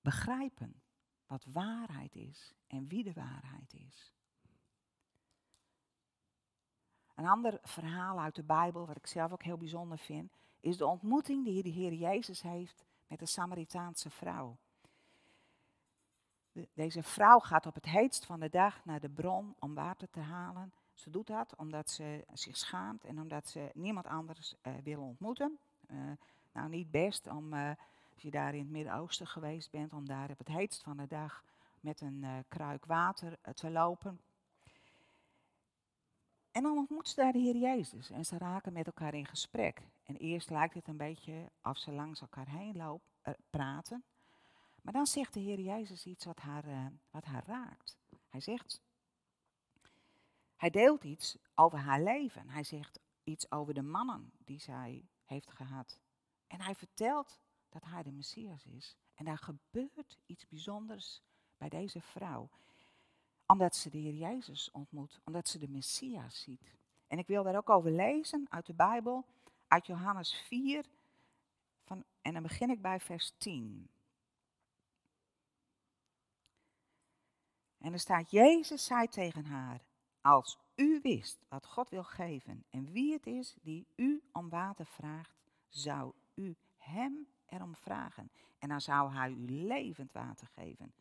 begrijpen 0.00 0.82
wat 1.26 1.44
waarheid 1.44 2.16
is 2.16 2.54
en 2.66 2.88
wie 2.88 3.02
de 3.02 3.12
waarheid 3.12 3.72
is. 3.72 4.14
Een 7.20 7.26
ander 7.26 7.58
verhaal 7.62 8.20
uit 8.20 8.34
de 8.34 8.42
Bijbel, 8.42 8.86
wat 8.86 8.96
ik 8.96 9.06
zelf 9.06 9.32
ook 9.32 9.42
heel 9.42 9.56
bijzonder 9.56 9.98
vind, 9.98 10.32
is 10.60 10.76
de 10.76 10.86
ontmoeting 10.86 11.44
die 11.44 11.62
de 11.62 11.68
Heer 11.68 11.92
Jezus 11.92 12.42
heeft 12.42 12.84
met 13.06 13.18
de 13.18 13.26
Samaritaanse 13.26 14.10
vrouw. 14.10 14.56
deze 16.74 17.02
vrouw 17.02 17.38
gaat 17.38 17.66
op 17.66 17.74
het 17.74 17.84
heetst 17.84 18.24
van 18.24 18.40
de 18.40 18.48
dag 18.48 18.84
naar 18.84 19.00
de 19.00 19.08
bron 19.08 19.54
om 19.58 19.74
water 19.74 20.10
te 20.10 20.20
halen. 20.20 20.72
Ze 20.94 21.10
doet 21.10 21.26
dat 21.26 21.56
omdat 21.56 21.90
ze 21.90 22.24
zich 22.32 22.56
schaamt 22.56 23.04
en 23.04 23.20
omdat 23.20 23.48
ze 23.48 23.70
niemand 23.74 24.06
anders 24.06 24.54
uh, 24.62 24.74
wil 24.82 25.02
ontmoeten. 25.02 25.58
Uh, 25.90 25.98
nou, 26.52 26.68
niet 26.68 26.90
best 26.90 27.26
om, 27.26 27.54
uh, 27.54 27.70
als 28.14 28.22
je 28.22 28.30
daar 28.30 28.54
in 28.54 28.60
het 28.60 28.70
Midden-Oosten 28.70 29.26
geweest 29.26 29.70
bent, 29.70 29.92
om 29.92 30.06
daar 30.06 30.30
op 30.30 30.38
het 30.38 30.48
heetst 30.48 30.82
van 30.82 30.96
de 30.96 31.06
dag 31.06 31.44
met 31.80 32.00
een 32.00 32.44
kruik 32.48 32.84
water 32.84 33.38
te 33.54 33.70
lopen. 33.70 34.20
En 36.50 36.62
dan 36.62 36.78
ontmoet 36.78 37.08
ze 37.08 37.14
daar 37.14 37.32
de 37.32 37.38
Heer 37.38 37.56
Jezus 37.56 38.10
en 38.10 38.24
ze 38.24 38.38
raken 38.38 38.72
met 38.72 38.86
elkaar 38.86 39.14
in 39.14 39.26
gesprek. 39.26 39.82
En 40.02 40.16
eerst 40.16 40.50
lijkt 40.50 40.74
het 40.74 40.88
een 40.88 40.96
beetje 40.96 41.50
of 41.62 41.78
ze 41.78 41.92
langs 41.92 42.20
elkaar 42.20 42.48
heen 42.48 42.76
lopen, 42.76 43.08
uh, 43.24 43.34
praten. 43.50 44.04
Maar 44.82 44.92
dan 44.92 45.06
zegt 45.06 45.34
de 45.34 45.40
Heer 45.40 45.60
Jezus 45.60 46.06
iets 46.06 46.24
wat 46.24 46.38
haar, 46.38 46.66
uh, 46.66 46.86
wat 47.10 47.24
haar 47.24 47.44
raakt. 47.46 47.98
Hij 48.28 48.40
zegt, 48.40 48.80
hij 50.56 50.70
deelt 50.70 51.04
iets 51.04 51.36
over 51.54 51.78
haar 51.78 52.02
leven. 52.02 52.48
Hij 52.48 52.64
zegt 52.64 53.00
iets 53.24 53.50
over 53.50 53.74
de 53.74 53.82
mannen 53.82 54.32
die 54.38 54.60
zij 54.60 55.08
heeft 55.24 55.50
gehad. 55.50 55.98
En 56.46 56.60
hij 56.60 56.74
vertelt 56.74 57.40
dat 57.68 57.84
hij 57.84 58.02
de 58.02 58.12
Messias 58.12 58.66
is. 58.66 58.96
En 59.14 59.24
daar 59.24 59.38
gebeurt 59.38 60.18
iets 60.26 60.48
bijzonders 60.48 61.22
bij 61.56 61.68
deze 61.68 62.00
vrouw 62.00 62.50
omdat 63.50 63.76
ze 63.76 63.90
de 63.90 63.98
Heer 63.98 64.14
Jezus 64.14 64.70
ontmoet, 64.70 65.20
omdat 65.24 65.48
ze 65.48 65.58
de 65.58 65.68
Messias 65.68 66.42
ziet. 66.42 66.74
En 67.06 67.18
ik 67.18 67.26
wil 67.26 67.42
daar 67.42 67.56
ook 67.56 67.70
over 67.70 67.90
lezen 67.90 68.46
uit 68.50 68.66
de 68.66 68.74
Bijbel, 68.74 69.24
uit 69.68 69.86
Johannes 69.86 70.34
4, 70.34 70.84
van, 71.84 72.04
en 72.22 72.32
dan 72.32 72.42
begin 72.42 72.70
ik 72.70 72.82
bij 72.82 73.00
vers 73.00 73.32
10. 73.38 73.90
En 77.78 77.92
er 77.92 77.98
staat, 77.98 78.30
Jezus 78.30 78.84
zei 78.84 79.08
tegen 79.08 79.44
haar, 79.44 79.80
als 80.20 80.58
u 80.74 81.00
wist 81.02 81.38
wat 81.48 81.66
God 81.66 81.88
wil 81.88 82.04
geven 82.04 82.64
en 82.70 82.92
wie 82.92 83.12
het 83.12 83.26
is 83.26 83.56
die 83.62 83.86
u 83.96 84.22
om 84.32 84.48
water 84.48 84.86
vraagt, 84.86 85.36
zou 85.68 86.12
u 86.34 86.56
hem 86.76 87.26
erom 87.46 87.76
vragen. 87.76 88.30
En 88.58 88.68
dan 88.68 88.80
zou 88.80 89.12
hij 89.12 89.30
u 89.30 89.50
levend 89.66 90.12
water 90.12 90.46
geven. 90.46 90.92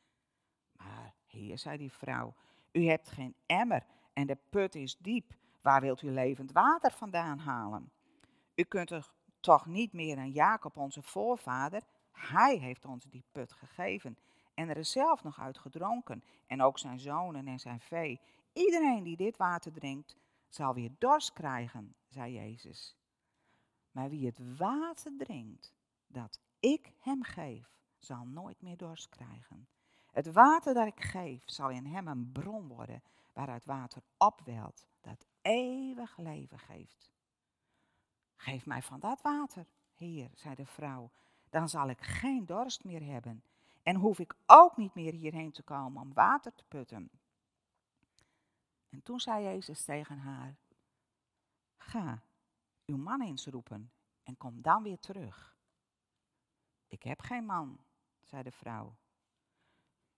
Maar 0.71 1.17
heer, 1.31 1.57
zei 1.57 1.77
die 1.77 1.91
vrouw, 1.91 2.35
u 2.71 2.85
hebt 2.85 3.09
geen 3.09 3.35
emmer 3.45 3.85
en 4.13 4.27
de 4.27 4.37
put 4.49 4.75
is 4.75 4.97
diep. 4.97 5.33
Waar 5.61 5.81
wilt 5.81 6.01
u 6.01 6.11
levend 6.11 6.51
water 6.51 6.91
vandaan 6.91 7.39
halen? 7.39 7.91
U 8.55 8.63
kunt 8.63 8.91
er 8.91 9.11
toch 9.39 9.65
niet 9.65 9.93
meer 9.93 10.17
aan 10.17 10.31
Jacob, 10.31 10.77
onze 10.77 11.01
voorvader. 11.01 11.83
Hij 12.11 12.57
heeft 12.57 12.85
ons 12.85 13.05
die 13.05 13.23
put 13.31 13.53
gegeven 13.53 14.17
en 14.53 14.69
er 14.69 14.77
is 14.77 14.91
zelf 14.91 15.23
nog 15.23 15.39
uit 15.39 15.57
gedronken. 15.57 16.23
En 16.47 16.61
ook 16.61 16.79
zijn 16.79 16.99
zonen 16.99 17.47
en 17.47 17.59
zijn 17.59 17.79
vee. 17.79 18.19
Iedereen 18.53 19.03
die 19.03 19.17
dit 19.17 19.37
water 19.37 19.71
drinkt, 19.71 20.15
zal 20.47 20.73
weer 20.73 20.91
dorst 20.97 21.33
krijgen, 21.33 21.95
zei 22.07 22.33
Jezus. 22.33 22.97
Maar 23.91 24.09
wie 24.09 24.25
het 24.25 24.57
water 24.57 25.17
drinkt 25.17 25.73
dat 26.07 26.39
ik 26.59 26.91
hem 26.99 27.23
geef, 27.23 27.77
zal 27.97 28.25
nooit 28.25 28.61
meer 28.61 28.77
dorst 28.77 29.09
krijgen. 29.09 29.67
Het 30.11 30.31
water 30.31 30.73
dat 30.73 30.87
ik 30.87 31.03
geef 31.03 31.43
zal 31.45 31.69
in 31.69 31.85
hem 31.85 32.07
een 32.07 32.31
bron 32.31 32.67
worden 32.67 33.03
waaruit 33.33 33.65
water 33.65 34.01
opwelt 34.17 34.87
dat 35.01 35.25
eeuwig 35.41 36.17
leven 36.17 36.59
geeft. 36.59 37.11
Geef 38.35 38.65
mij 38.65 38.81
van 38.81 38.99
dat 38.99 39.21
water, 39.21 39.65
Heer, 39.95 40.29
zei 40.33 40.55
de 40.55 40.65
vrouw, 40.65 41.11
dan 41.49 41.69
zal 41.69 41.89
ik 41.89 42.01
geen 42.01 42.45
dorst 42.45 42.83
meer 42.83 43.03
hebben 43.03 43.43
en 43.83 43.95
hoef 43.95 44.19
ik 44.19 44.35
ook 44.45 44.77
niet 44.77 44.93
meer 44.93 45.13
hierheen 45.13 45.51
te 45.51 45.63
komen 45.63 46.01
om 46.01 46.13
water 46.13 46.53
te 46.53 46.63
putten. 46.67 47.09
En 48.89 49.03
toen 49.03 49.19
zei 49.19 49.43
Jezus 49.43 49.83
tegen 49.83 50.17
haar, 50.17 50.55
ga 51.77 52.21
uw 52.85 52.97
man 52.97 53.21
eens 53.21 53.45
roepen 53.45 53.91
en 54.23 54.37
kom 54.37 54.61
dan 54.61 54.83
weer 54.83 54.99
terug. 54.99 55.57
Ik 56.87 57.03
heb 57.03 57.21
geen 57.21 57.45
man, 57.45 57.79
zei 58.21 58.43
de 58.43 58.51
vrouw. 58.51 58.95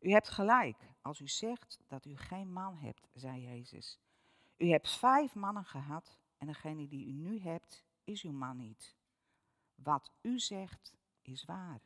U 0.01 0.11
hebt 0.11 0.29
gelijk 0.29 0.77
als 1.01 1.19
u 1.19 1.27
zegt 1.27 1.79
dat 1.87 2.05
u 2.05 2.17
geen 2.17 2.51
man 2.51 2.77
hebt, 2.77 3.07
zei 3.13 3.41
Jezus. 3.41 3.99
U 4.57 4.69
hebt 4.69 4.89
vijf 4.89 5.35
mannen 5.35 5.65
gehad 5.65 6.19
en 6.37 6.47
degene 6.47 6.87
die 6.87 7.07
u 7.07 7.11
nu 7.11 7.39
hebt, 7.39 7.85
is 8.03 8.23
uw 8.23 8.31
man 8.31 8.57
niet. 8.57 8.95
Wat 9.75 10.11
u 10.21 10.39
zegt, 10.39 10.97
is 11.21 11.45
waar. 11.45 11.81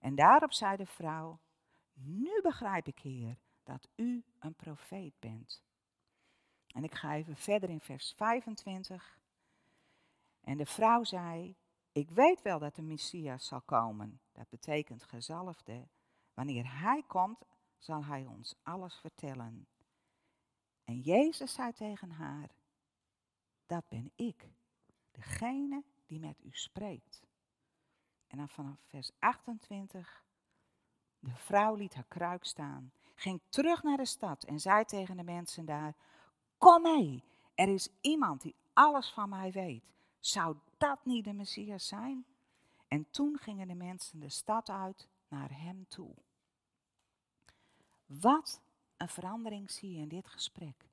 En 0.00 0.14
daarop 0.14 0.52
zei 0.52 0.76
de 0.76 0.86
vrouw, 0.86 1.40
nu 1.92 2.40
begrijp 2.42 2.86
ik, 2.86 2.98
Heer, 2.98 3.38
dat 3.62 3.88
u 3.96 4.24
een 4.38 4.54
profeet 4.54 5.14
bent. 5.18 5.62
En 6.74 6.84
ik 6.84 6.94
ga 6.94 7.14
even 7.14 7.36
verder 7.36 7.70
in 7.70 7.80
vers 7.80 8.12
25. 8.16 9.18
En 10.40 10.56
de 10.56 10.66
vrouw 10.66 11.04
zei, 11.04 11.56
ik 11.92 12.10
weet 12.10 12.42
wel 12.42 12.58
dat 12.58 12.74
de 12.74 12.82
Messias 12.82 13.46
zal 13.46 13.60
komen. 13.60 14.20
Dat 14.32 14.48
betekent 14.48 15.02
gezalfde. 15.02 15.88
Wanneer 16.36 16.80
Hij 16.80 17.02
komt, 17.06 17.38
zal 17.78 18.04
Hij 18.04 18.26
ons 18.26 18.54
alles 18.62 18.94
vertellen. 18.94 19.66
En 20.84 21.00
Jezus 21.00 21.52
zei 21.52 21.72
tegen 21.72 22.10
haar, 22.10 22.50
dat 23.66 23.88
ben 23.88 24.12
ik, 24.14 24.48
degene 25.10 25.84
die 26.06 26.18
met 26.18 26.44
u 26.44 26.50
spreekt. 26.52 27.26
En 28.26 28.38
dan 28.38 28.48
vanaf 28.48 28.78
vers 28.86 29.10
28. 29.18 30.24
De 31.18 31.34
vrouw 31.34 31.74
liet 31.74 31.94
haar 31.94 32.06
kruik 32.08 32.44
staan, 32.44 32.92
ging 33.14 33.40
terug 33.48 33.82
naar 33.82 33.96
de 33.96 34.06
stad 34.06 34.44
en 34.44 34.60
zei 34.60 34.84
tegen 34.84 35.16
de 35.16 35.22
mensen 35.22 35.64
daar: 35.64 35.96
Kom 36.58 36.82
mee, 36.82 37.24
er 37.54 37.68
is 37.68 37.88
iemand 38.00 38.40
die 38.40 38.54
alles 38.72 39.10
van 39.10 39.28
mij 39.28 39.52
weet. 39.52 39.94
Zou 40.18 40.56
dat 40.76 41.04
niet 41.04 41.24
de 41.24 41.32
Messias 41.32 41.86
zijn? 41.86 42.26
En 42.88 43.10
toen 43.10 43.38
gingen 43.38 43.68
de 43.68 43.74
mensen 43.74 44.20
de 44.20 44.28
stad 44.28 44.70
uit 44.70 45.08
naar 45.28 45.58
hem 45.58 45.86
toe. 45.88 46.14
Wat 48.06 48.60
een 48.96 49.08
verandering 49.08 49.70
zie 49.70 49.92
je 49.92 49.98
in 49.98 50.08
dit 50.08 50.26
gesprek. 50.26 50.88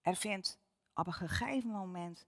Er 0.00 0.16
vindt 0.16 0.58
op 0.94 1.06
een 1.06 1.12
gegeven 1.12 1.70
moment 1.70 2.26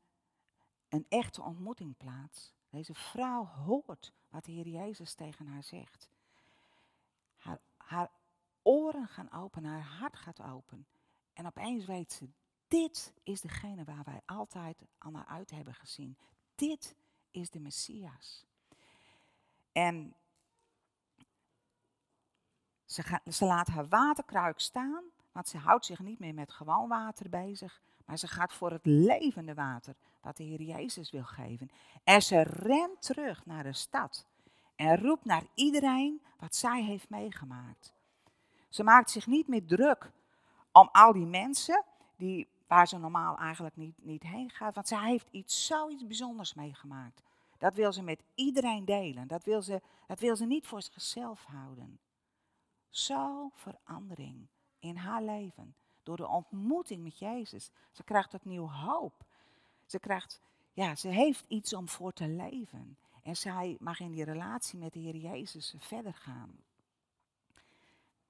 een 0.88 1.06
echte 1.08 1.42
ontmoeting 1.42 1.96
plaats. 1.96 2.52
Deze 2.68 2.94
vrouw 2.94 3.44
hoort 3.44 4.12
wat 4.28 4.44
de 4.44 4.52
Heer 4.52 4.68
Jezus 4.68 5.14
tegen 5.14 5.46
haar 5.46 5.64
zegt. 5.64 6.08
Haar, 7.76 8.10
oren 8.62 9.08
gaan 9.08 9.32
open, 9.32 9.64
haar 9.64 9.82
hart 9.82 10.16
gaat 10.16 10.42
open. 10.42 10.86
En 11.32 11.46
opeens 11.46 11.84
weet 11.84 12.12
ze, 12.12 12.28
dit 12.68 13.14
is 13.22 13.40
degene 13.40 13.84
waar 13.84 14.04
wij 14.04 14.20
altijd 14.26 14.86
al 14.98 15.10
naar 15.10 15.26
uit 15.26 15.50
hebben 15.50 15.74
gezien. 15.74 16.18
Dit 16.54 16.96
is 17.30 17.50
de 17.50 17.60
Messias. 17.60 18.44
En 19.72 20.14
ze, 22.90 23.20
ze 23.30 23.44
laat 23.44 23.68
haar 23.68 23.88
waterkruik 23.88 24.60
staan, 24.60 25.04
want 25.32 25.48
ze 25.48 25.58
houdt 25.58 25.84
zich 25.84 25.98
niet 25.98 26.18
meer 26.18 26.34
met 26.34 26.52
gewoon 26.52 26.88
water 26.88 27.28
bezig, 27.28 27.80
maar 28.04 28.18
ze 28.18 28.28
gaat 28.28 28.52
voor 28.52 28.70
het 28.70 28.86
levende 28.86 29.54
water, 29.54 29.94
wat 30.20 30.36
de 30.36 30.42
Heer 30.42 30.62
Jezus 30.62 31.10
wil 31.10 31.24
geven. 31.24 31.70
En 32.04 32.22
ze 32.22 32.42
rent 32.42 33.02
terug 33.02 33.46
naar 33.46 33.62
de 33.62 33.72
stad 33.72 34.26
en 34.76 34.96
roept 34.96 35.24
naar 35.24 35.42
iedereen 35.54 36.22
wat 36.38 36.54
zij 36.54 36.82
heeft 36.82 37.08
meegemaakt. 37.08 37.94
Ze 38.68 38.82
maakt 38.82 39.10
zich 39.10 39.26
niet 39.26 39.48
meer 39.48 39.66
druk 39.66 40.10
om 40.72 40.88
al 40.92 41.12
die 41.12 41.26
mensen 41.26 41.84
die, 42.16 42.48
waar 42.66 42.88
ze 42.88 42.98
normaal 42.98 43.38
eigenlijk 43.38 43.76
niet, 43.76 44.04
niet 44.04 44.22
heen 44.22 44.50
gaat, 44.50 44.74
want 44.74 44.88
zij 44.88 45.08
heeft 45.10 45.28
iets, 45.30 45.66
zoiets 45.66 46.06
bijzonders 46.06 46.54
meegemaakt. 46.54 47.22
Dat 47.58 47.74
wil 47.74 47.92
ze 47.92 48.02
met 48.02 48.22
iedereen 48.34 48.84
delen. 48.84 49.28
Dat 49.28 49.44
wil 49.44 49.62
ze, 49.62 49.80
dat 50.06 50.20
wil 50.20 50.36
ze 50.36 50.46
niet 50.46 50.66
voor 50.66 50.82
zichzelf 50.82 51.44
houden. 51.44 51.98
Zo 52.90 53.50
verandering 53.54 54.46
in 54.78 54.96
haar 54.96 55.22
leven. 55.22 55.74
Door 56.02 56.16
de 56.16 56.28
ontmoeting 56.28 57.02
met 57.02 57.18
Jezus. 57.18 57.70
Ze 57.90 58.02
krijgt 58.02 58.34
opnieuw 58.34 58.68
hoop. 58.68 59.24
Ze, 59.86 59.98
krijgt, 59.98 60.40
ja, 60.72 60.94
ze 60.94 61.08
heeft 61.08 61.44
iets 61.48 61.74
om 61.74 61.88
voor 61.88 62.12
te 62.12 62.28
leven. 62.28 62.96
En 63.22 63.36
zij 63.36 63.76
mag 63.80 64.00
in 64.00 64.12
die 64.12 64.24
relatie 64.24 64.78
met 64.78 64.92
de 64.92 64.98
Heer 64.98 65.16
Jezus 65.16 65.74
verder 65.78 66.14
gaan. 66.14 66.58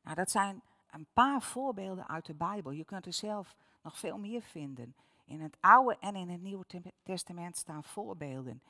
Nou, 0.03 0.17
dat 0.17 0.31
zijn 0.31 0.63
een 0.91 1.07
paar 1.13 1.43
voorbeelden 1.43 2.09
uit 2.09 2.27
de 2.27 2.35
Bijbel. 2.35 2.71
Je 2.71 2.85
kunt 2.85 3.07
er 3.07 3.13
zelf 3.13 3.57
nog 3.83 3.99
veel 3.99 4.19
meer 4.19 4.43
vinden. 4.43 4.95
In 5.25 5.41
het 5.41 5.57
Oude 5.61 5.97
en 6.01 6.17
in 6.17 6.29
het 6.29 6.43
Nieuwe 6.43 6.65
Testament 7.03 7.57
staan 7.57 7.85
voorbeelden. 7.85 8.63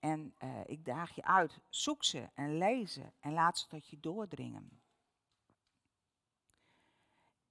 En 0.00 0.34
uh, 0.44 0.50
ik 0.66 0.84
daag 0.84 1.14
je 1.14 1.24
uit, 1.24 1.58
zoek 1.68 2.04
ze 2.04 2.28
en 2.34 2.58
lees 2.58 2.92
ze 2.92 3.02
en 3.20 3.32
laat 3.32 3.58
ze 3.58 3.66
tot 3.66 3.88
je 3.88 4.00
doordringen. 4.00 4.70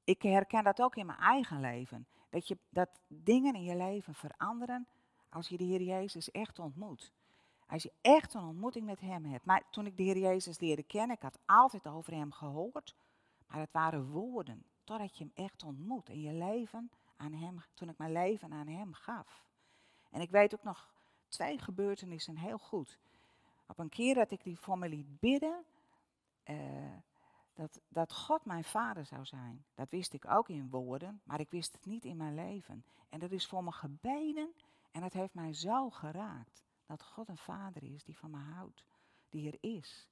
Ik 0.07 0.21
herken 0.21 0.63
dat 0.63 0.81
ook 0.81 0.95
in 0.95 1.05
mijn 1.05 1.19
eigen 1.19 1.59
leven. 1.59 2.07
Dat, 2.29 2.47
je, 2.47 2.57
dat 2.69 2.89
dingen 3.07 3.55
in 3.55 3.63
je 3.63 3.75
leven 3.75 4.13
veranderen 4.13 4.87
als 5.29 5.47
je 5.47 5.57
de 5.57 5.63
Heer 5.63 5.81
Jezus 5.81 6.31
echt 6.31 6.59
ontmoet. 6.59 7.11
Als 7.67 7.83
je 7.83 7.91
echt 8.01 8.33
een 8.33 8.43
ontmoeting 8.43 8.85
met 8.85 8.99
Hem 8.99 9.25
hebt. 9.25 9.45
Maar 9.45 9.63
toen 9.71 9.85
ik 9.85 9.97
de 9.97 10.03
Heer 10.03 10.17
Jezus 10.17 10.59
leerde 10.59 10.83
kennen, 10.83 11.15
ik 11.15 11.21
had 11.21 11.39
altijd 11.45 11.87
over 11.87 12.13
Hem 12.13 12.31
gehoord. 12.31 12.95
Maar 13.47 13.59
het 13.59 13.71
waren 13.71 14.09
woorden, 14.09 14.65
totdat 14.83 15.17
je 15.17 15.23
Hem 15.23 15.45
echt 15.45 15.63
ontmoet. 15.63 16.09
En 16.09 16.21
je 16.21 16.33
leven 16.33 16.91
aan 17.17 17.33
Hem, 17.33 17.63
toen 17.73 17.89
ik 17.89 17.97
mijn 17.97 18.11
leven 18.11 18.53
aan 18.53 18.67
Hem 18.67 18.93
gaf. 18.93 19.45
En 20.09 20.21
ik 20.21 20.29
weet 20.29 20.53
ook 20.53 20.63
nog 20.63 20.93
twee 21.27 21.59
gebeurtenissen 21.59 22.37
heel 22.37 22.57
goed. 22.57 22.99
Op 23.67 23.79
een 23.79 23.89
keer 23.89 24.15
dat 24.15 24.31
ik 24.31 24.43
die 24.43 24.57
liet 24.79 25.19
bidden, 25.19 25.65
uh, 26.45 26.55
dat, 27.57 27.79
dat 27.89 28.13
God 28.13 28.45
mijn 28.45 28.63
vader 28.63 29.05
zou 29.05 29.25
zijn. 29.25 29.65
Dat 29.75 29.89
wist 29.89 30.13
ik 30.13 30.29
ook 30.29 30.49
in 30.49 30.69
woorden, 30.69 31.21
maar 31.23 31.39
ik 31.39 31.49
wist 31.49 31.73
het 31.73 31.85
niet 31.85 32.05
in 32.05 32.17
mijn 32.17 32.35
leven. 32.35 32.85
En 33.09 33.19
dat 33.19 33.31
is 33.31 33.47
voor 33.47 33.63
me 33.63 33.71
gebeden 33.71 34.53
en 34.91 35.03
het 35.03 35.13
heeft 35.13 35.33
mij 35.33 35.53
zo 35.53 35.89
geraakt. 35.89 36.63
Dat 36.85 37.03
God 37.03 37.27
een 37.27 37.37
vader 37.37 37.83
is 37.83 38.03
die 38.03 38.17
van 38.17 38.31
me 38.31 38.37
houdt, 38.37 38.83
die 39.29 39.51
er 39.51 39.57
is. 39.71 40.07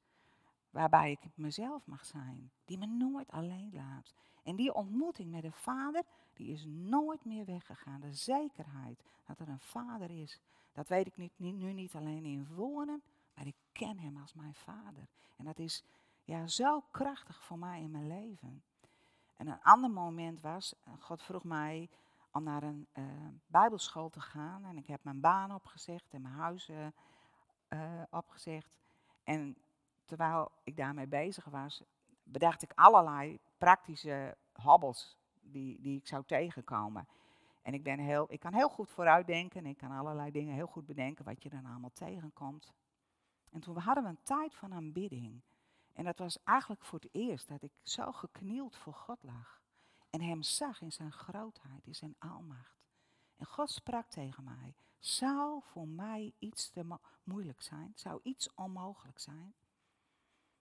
Waarbij 0.69 1.11
ik 1.11 1.19
mezelf 1.35 1.85
mag 1.85 2.05
zijn, 2.05 2.51
die 2.65 2.77
me 2.77 2.85
nooit 2.85 3.31
alleen 3.31 3.71
laat. 3.73 4.13
En 4.43 4.55
die 4.55 4.73
ontmoeting 4.73 5.31
met 5.31 5.43
een 5.43 5.53
vader, 5.53 6.03
die 6.33 6.51
is 6.51 6.65
nooit 6.65 7.25
meer 7.25 7.45
weggegaan. 7.45 8.01
De 8.01 8.13
zekerheid 8.13 9.03
dat 9.25 9.39
er 9.39 9.49
een 9.49 9.59
vader 9.59 10.11
is, 10.21 10.39
dat 10.73 10.87
weet 10.87 11.07
ik 11.07 11.31
nu 11.35 11.73
niet 11.73 11.95
alleen 11.95 12.25
in 12.25 12.47
woorden, 12.55 13.01
maar 13.35 13.47
ik 13.47 13.55
ken 13.71 13.99
hem 13.99 14.17
als 14.17 14.33
mijn 14.33 14.55
vader. 14.55 15.07
En 15.35 15.45
dat 15.45 15.59
is 15.59 15.83
ja, 16.25 16.47
zo 16.47 16.81
krachtig 16.91 17.43
voor 17.43 17.59
mij 17.59 17.81
in 17.81 17.91
mijn 17.91 18.07
leven. 18.07 18.63
En 19.35 19.47
een 19.47 19.61
ander 19.61 19.89
moment 19.89 20.41
was, 20.41 20.75
eh, 20.83 20.93
God 20.99 21.23
vroeg 21.23 21.43
mij 21.43 21.89
om 22.31 22.43
naar 22.43 22.63
een 22.63 22.87
uh, 22.93 23.03
bijbelschool 23.47 24.09
te 24.09 24.21
gaan. 24.21 24.65
En 24.65 24.77
ik 24.77 24.87
heb 24.87 25.03
mijn 25.03 25.19
baan 25.19 25.53
opgezegd 25.53 26.13
en 26.13 26.21
mijn 26.21 26.33
huis 26.33 26.69
uh, 26.69 28.01
opgezegd. 28.09 28.77
En 29.23 29.57
terwijl 30.05 30.51
ik 30.63 30.77
daarmee 30.77 31.07
bezig 31.07 31.45
was, 31.45 31.83
bedacht 32.23 32.61
ik 32.61 32.71
allerlei 32.75 33.39
praktische 33.57 34.37
hobbels 34.53 35.17
die, 35.41 35.81
die 35.81 35.97
ik 35.97 36.07
zou 36.07 36.23
tegenkomen. 36.25 37.07
En 37.61 37.73
ik, 37.73 37.83
ben 37.83 37.99
heel, 37.99 38.25
ik 38.29 38.39
kan 38.39 38.53
heel 38.53 38.69
goed 38.69 38.89
vooruitdenken. 38.89 39.65
Ik 39.65 39.77
kan 39.77 39.91
allerlei 39.91 40.31
dingen 40.31 40.53
heel 40.53 40.67
goed 40.67 40.85
bedenken 40.85 41.25
wat 41.25 41.43
je 41.43 41.49
dan 41.49 41.65
allemaal 41.65 41.93
tegenkomt. 41.93 42.73
En 43.51 43.59
toen 43.59 43.77
hadden 43.77 44.03
we 44.03 44.09
een 44.09 44.23
tijd 44.23 44.55
van 44.55 44.73
aanbidding. 44.73 45.41
En 45.95 46.03
dat 46.03 46.17
was 46.17 46.43
eigenlijk 46.43 46.83
voor 46.83 46.99
het 46.99 47.09
eerst 47.11 47.47
dat 47.47 47.61
ik 47.61 47.71
zo 47.83 48.11
geknield 48.11 48.75
voor 48.75 48.93
God 48.93 49.23
lag. 49.23 49.61
En 50.09 50.21
hem 50.21 50.43
zag 50.43 50.81
in 50.81 50.91
zijn 50.91 51.11
grootheid, 51.11 51.85
in 51.85 51.95
zijn 51.95 52.15
almacht. 52.19 52.83
En 53.35 53.45
God 53.45 53.69
sprak 53.69 54.09
tegen 54.09 54.43
mij. 54.43 54.75
Zou 54.99 55.61
voor 55.63 55.87
mij 55.87 56.33
iets 56.39 56.69
te 56.69 56.97
moeilijk 57.23 57.61
zijn? 57.61 57.91
Zou 57.95 58.19
iets 58.23 58.53
onmogelijk 58.53 59.19
zijn? 59.19 59.53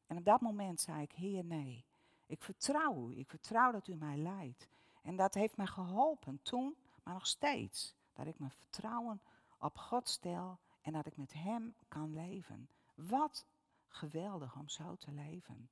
En 0.06 0.16
op 0.16 0.24
dat 0.24 0.40
moment 0.40 0.80
zei 0.80 1.02
ik, 1.02 1.12
Heer, 1.12 1.44
nee. 1.44 1.84
Ik 2.26 2.42
vertrouw 2.42 3.10
u. 3.10 3.18
Ik 3.18 3.28
vertrouw 3.28 3.72
dat 3.72 3.88
u 3.88 3.94
mij 3.94 4.16
leidt. 4.16 4.68
En 5.02 5.16
dat 5.16 5.34
heeft 5.34 5.56
mij 5.56 5.66
geholpen 5.66 6.42
toen, 6.42 6.76
maar 7.02 7.14
nog 7.14 7.26
steeds. 7.26 7.94
Dat 8.12 8.26
ik 8.26 8.38
mijn 8.38 8.50
vertrouwen 8.50 9.22
op 9.58 9.78
God 9.78 10.08
stel 10.08 10.58
en 10.80 10.92
dat 10.92 11.06
ik 11.06 11.16
met 11.16 11.32
Hem 11.32 11.74
kan 11.88 12.12
leven. 12.12 12.68
Wat 12.94 13.46
geweldig 13.94 14.56
om 14.56 14.68
zo 14.68 14.96
te 14.96 15.12
leven. 15.12 15.70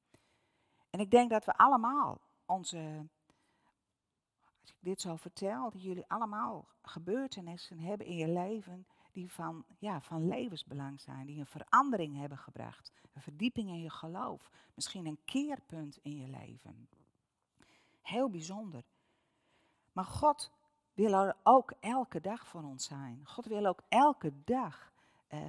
En 0.90 1.00
ik 1.00 1.10
denk 1.10 1.30
dat 1.30 1.44
we 1.44 1.56
allemaal 1.56 2.20
onze, 2.46 3.06
als 4.60 4.70
ik 4.70 4.76
dit 4.80 5.00
zo 5.00 5.16
vertel, 5.16 5.70
dat 5.70 5.82
jullie 5.82 6.08
allemaal 6.08 6.68
gebeurtenissen 6.82 7.78
hebben 7.78 8.06
in 8.06 8.16
je 8.16 8.28
leven 8.28 8.86
die 9.12 9.32
van, 9.32 9.64
ja, 9.78 10.00
van 10.00 10.28
levensbelang 10.28 11.00
zijn, 11.00 11.26
die 11.26 11.38
een 11.38 11.46
verandering 11.46 12.16
hebben 12.16 12.38
gebracht, 12.38 12.92
een 13.12 13.22
verdieping 13.22 13.68
in 13.68 13.80
je 13.80 13.90
geloof, 13.90 14.50
misschien 14.74 15.06
een 15.06 15.24
keerpunt 15.24 15.98
in 16.02 16.16
je 16.16 16.28
leven. 16.28 16.88
Heel 18.00 18.30
bijzonder. 18.30 18.84
Maar 19.92 20.04
God 20.04 20.52
wil 20.94 21.12
er 21.12 21.36
ook 21.42 21.72
elke 21.80 22.20
dag 22.20 22.46
voor 22.46 22.62
ons 22.62 22.84
zijn. 22.84 23.20
God 23.24 23.46
wil 23.46 23.66
ook 23.66 23.82
elke 23.88 24.32
dag 24.44 24.92
uh, 25.28 25.40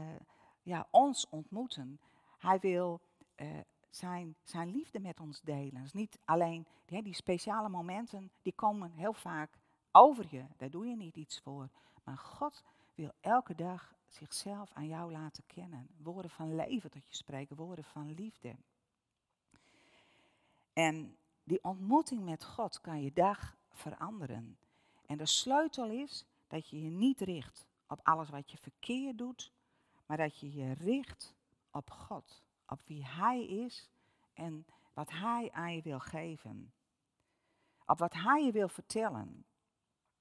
ja, 0.62 0.88
ons 0.92 1.30
ontmoeten. 1.30 2.00
Hij 2.44 2.60
wil 2.60 3.02
uh, 3.36 3.48
zijn, 3.90 4.36
zijn 4.44 4.72
liefde 4.72 5.00
met 5.00 5.20
ons 5.20 5.42
delen. 5.42 5.82
Dus 5.82 5.94
niet 5.94 6.20
alleen 6.26 6.68
die, 6.86 7.04
die 7.04 7.14
speciale 7.14 7.70
momenten, 7.70 8.32
die 8.42 8.54
komen 8.54 8.92
heel 8.92 9.14
vaak 9.14 9.58
over 9.92 10.26
je. 10.30 10.46
Daar 10.58 10.70
doe 10.70 10.88
je 10.88 10.96
niet 10.96 11.16
iets 11.16 11.40
voor. 11.40 11.70
Maar 12.04 12.18
God 12.18 12.64
wil 12.96 13.12
elke 13.22 13.56
dag 13.56 13.94
zichzelf 14.08 14.74
aan 14.74 14.88
jou 14.88 15.12
laten 15.12 15.46
kennen. 15.46 15.88
Woorden 15.98 16.32
van 16.32 16.56
leven 16.56 16.92
tot 16.92 17.08
je 17.08 17.16
spreken, 17.16 17.56
woorden 17.56 17.84
van 17.84 18.14
liefde. 18.14 18.56
En 20.74 21.18
die 21.44 21.64
ontmoeting 21.64 22.24
met 22.24 22.44
God 22.46 22.82
kan 22.82 23.02
je 23.02 23.14
dag 23.14 23.58
veranderen. 23.70 24.58
En 25.06 25.18
de 25.18 25.26
sleutel 25.26 25.90
is 25.90 26.26
dat 26.48 26.70
je 26.70 26.82
je 26.82 26.90
niet 26.90 27.22
richt 27.22 27.68
op 27.88 28.00
alles 28.04 28.30
wat 28.30 28.52
je 28.52 28.58
verkeerd 28.58 29.18
doet, 29.18 29.52
maar 30.06 30.18
dat 30.18 30.40
je 30.40 30.54
je 30.54 30.74
richt 30.74 31.34
op 31.74 31.90
God, 31.90 32.44
op 32.68 32.82
wie 32.86 33.06
Hij 33.06 33.46
is 33.46 33.90
en 34.34 34.66
wat 34.94 35.10
Hij 35.10 35.52
aan 35.52 35.76
je 35.76 35.82
wil 35.82 36.00
geven. 36.00 36.74
Op 37.86 38.00
wat 38.00 38.14
Hij 38.14 38.44
je 38.44 38.52
wil 38.52 38.68
vertellen, 38.68 39.46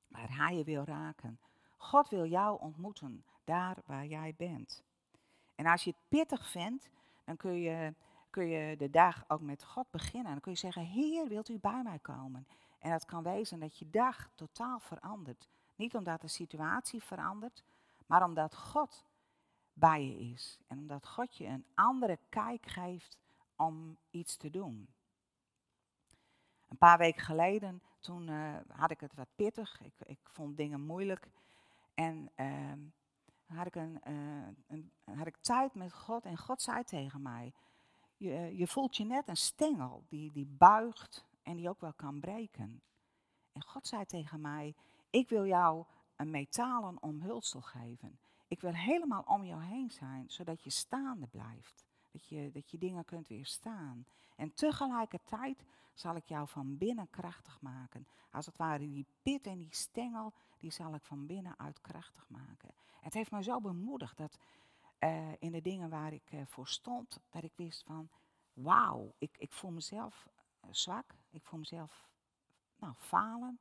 waar 0.09 0.37
Hij 0.37 0.57
je 0.57 0.65
wil 0.65 0.85
raken. 0.85 1.41
God 1.77 2.09
wil 2.09 2.27
jou 2.27 2.61
ontmoeten, 2.61 3.25
daar 3.45 3.77
waar 3.87 4.07
jij 4.07 4.35
bent. 4.37 4.83
En 5.55 5.67
als 5.67 5.85
je 5.85 5.91
het 5.91 6.09
pittig 6.09 6.51
vindt, 6.51 6.91
dan 7.25 7.37
kun 7.37 7.55
je, 7.61 7.95
kun 8.31 8.47
je 8.47 8.77
de 8.77 8.91
dag 8.91 9.25
ook 9.29 9.41
met 9.41 9.65
God 9.65 9.91
beginnen. 9.91 10.33
Dan 10.33 10.41
kun 10.41 10.53
je 10.53 10.59
zeggen, 10.59 10.85
Heer, 10.85 11.29
wilt 11.29 11.49
u 11.49 11.59
bij 11.59 11.83
mij 11.83 11.99
komen? 11.99 12.47
En 12.79 12.91
dat 12.91 13.05
kan 13.05 13.23
wezen 13.23 13.61
dat 13.61 13.79
je 13.79 13.91
dag 13.91 14.31
totaal 14.35 14.81
verandert. 14.81 15.49
Niet 15.77 15.95
omdat 15.95 16.21
de 16.21 16.29
situatie 16.29 17.03
verandert, 17.03 17.65
maar 18.07 18.25
omdat 18.25 18.57
God 18.57 19.05
bij 19.73 20.07
je 20.07 20.19
is. 20.19 20.59
En 20.67 20.79
omdat 20.79 21.07
God 21.07 21.37
je 21.37 21.47
een 21.47 21.67
andere 21.75 22.19
kijk 22.29 22.67
geeft 22.67 23.19
om 23.57 23.99
iets 24.11 24.37
te 24.37 24.51
doen. 24.51 24.89
Een 26.69 26.79
paar 26.79 26.99
weken 26.99 27.23
geleden, 27.23 27.83
toen 28.01 28.29
uh, 28.29 28.57
had 28.69 28.91
ik 28.91 29.01
het 29.01 29.15
wat 29.15 29.29
pittig. 29.37 29.81
Ik, 29.81 29.95
ik 30.07 30.19
vond 30.23 30.57
dingen 30.57 30.81
moeilijk. 30.81 31.31
En 31.95 32.31
uh, 32.37 33.57
had, 33.57 33.67
ik 33.67 33.75
een, 33.75 34.01
uh, 34.09 34.49
een, 34.67 34.93
had 35.05 35.27
ik 35.27 35.37
tijd 35.37 35.75
met 35.75 35.93
God. 35.93 36.25
En 36.25 36.39
God 36.39 36.63
zei 36.63 36.85
tegen 36.85 37.23
mij, 37.23 37.53
je, 38.17 38.57
je 38.57 38.67
voelt 38.67 38.97
je 38.97 39.05
net 39.05 39.29
een 39.29 39.37
stengel 39.37 40.05
die, 40.09 40.33
die 40.33 40.47
buigt 40.47 41.27
en 41.43 41.57
die 41.57 41.69
ook 41.69 41.81
wel 41.81 41.93
kan 41.93 42.21
breken. 42.21 42.83
En 43.53 43.63
God 43.63 43.87
zei 43.87 44.05
tegen 44.05 44.41
mij, 44.41 44.75
ik 45.11 45.29
wil 45.29 45.47
jou 45.47 45.85
een 46.17 46.31
metalen 46.31 47.03
omhulsel 47.03 47.61
geven. 47.61 48.19
Ik 48.53 48.61
wil 48.61 48.75
helemaal 48.75 49.23
om 49.23 49.45
jou 49.45 49.63
heen 49.63 49.91
zijn, 49.91 50.31
zodat 50.31 50.63
je 50.63 50.71
staande 50.71 51.27
blijft. 51.27 51.85
Dat 52.11 52.27
je, 52.27 52.51
dat 52.51 52.71
je 52.71 52.79
dingen 52.79 53.05
kunt 53.05 53.29
weerstaan. 53.29 54.07
En 54.37 54.55
tegelijkertijd 54.55 55.65
zal 55.95 56.17
ik 56.17 56.25
jou 56.25 56.49
van 56.49 56.79
binnen 56.79 57.11
krachtig 57.11 57.61
maken. 57.61 58.07
Als 58.31 58.47
het 58.47 58.57
ware 58.57 58.91
die 58.91 59.07
pit 59.23 59.47
en 59.47 59.59
die 59.59 59.75
stengel, 59.75 60.33
die 60.59 60.71
zal 60.71 60.95
ik 60.95 61.05
van 61.05 61.27
binnenuit 61.27 61.81
krachtig 61.81 62.29
maken. 62.29 62.75
Het 63.01 63.15
heeft 63.15 63.31
mij 63.31 63.43
zo 63.43 63.61
bemoedigd 63.61 64.17
dat 64.17 64.39
uh, 65.01 65.33
in 65.39 65.53
de 65.53 65.63
dingen 65.63 65.91
waar 65.91 66.13
ik 66.13 66.33
uh, 66.33 66.41
voor 66.47 66.69
stond, 66.69 67.21
dat 67.31 67.43
ik 67.43 67.57
wist 67.57 67.83
van, 67.83 68.11
wauw, 68.53 69.15
ik, 69.19 69.37
ik 69.39 69.53
voel 69.53 69.71
mezelf 69.71 70.29
uh, 70.65 70.71
zwak, 70.73 71.15
ik 71.31 71.45
voel 71.45 71.59
mezelf 71.59 72.09
nou, 72.77 72.95
falen. 72.97 73.61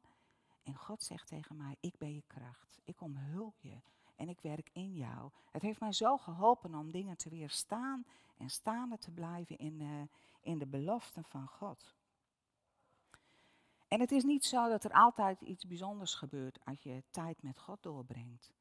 En 0.63 0.75
God 0.75 1.04
zegt 1.04 1.27
tegen 1.27 1.56
mij, 1.56 1.77
ik 1.80 1.97
ben 1.97 2.13
je 2.13 2.23
kracht, 2.27 2.80
ik 2.84 3.01
omhul 3.01 3.54
je 3.60 3.82
en 4.22 4.30
ik 4.30 4.42
werk 4.42 4.70
in 4.74 4.94
jou. 4.94 5.32
Het 5.52 5.62
heeft 5.62 5.80
mij 5.80 5.92
zo 5.94 6.18
geholpen 6.18 6.76
om 6.76 6.92
dingen 6.92 7.18
te 7.18 7.30
weerstaan 7.30 8.06
en 8.38 8.50
staande 8.50 8.98
te 8.98 9.12
blijven 9.12 9.58
in, 9.58 10.10
in 10.42 10.58
de 10.58 10.68
beloften 10.68 11.24
van 11.24 11.48
God. 11.48 11.96
En 13.88 14.00
het 14.00 14.12
is 14.12 14.24
niet 14.24 14.46
zo 14.46 14.70
dat 14.70 14.84
er 14.84 14.92
altijd 14.92 15.42
iets 15.42 15.68
bijzonders 15.68 16.14
gebeurt 16.14 16.66
als 16.66 16.82
je 16.82 17.04
tijd 17.10 17.44
met 17.44 17.60
God 17.60 17.84
doorbrengt. 17.84 18.52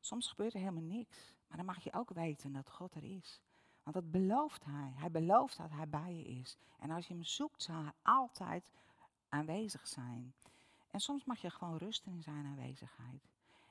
Soms 0.00 0.28
gebeurt 0.28 0.54
er 0.54 0.60
helemaal 0.60 0.82
niks. 0.82 1.34
Maar 1.46 1.56
dan 1.56 1.66
mag 1.66 1.84
je 1.84 1.92
ook 1.92 2.10
weten 2.10 2.52
dat 2.52 2.70
God 2.70 2.94
er 2.94 3.04
is. 3.04 3.40
Want 3.82 3.96
dat 3.96 4.10
belooft 4.10 4.64
Hij. 4.64 4.92
Hij 4.94 5.10
belooft 5.10 5.56
dat 5.56 5.70
Hij 5.70 5.88
bij 5.88 6.14
je 6.14 6.24
is. 6.24 6.58
En 6.78 6.90
als 6.90 7.06
je 7.06 7.14
Hem 7.14 7.22
zoekt, 7.22 7.62
zal 7.62 7.82
Hij 7.82 7.92
altijd 8.02 8.70
aanwezig 9.28 9.86
zijn. 9.86 10.34
En 10.90 11.00
soms 11.00 11.24
mag 11.24 11.40
je 11.40 11.50
gewoon 11.50 11.76
rusten 11.76 12.12
in 12.12 12.22
Zijn 12.22 12.46
aanwezigheid. 12.46 13.28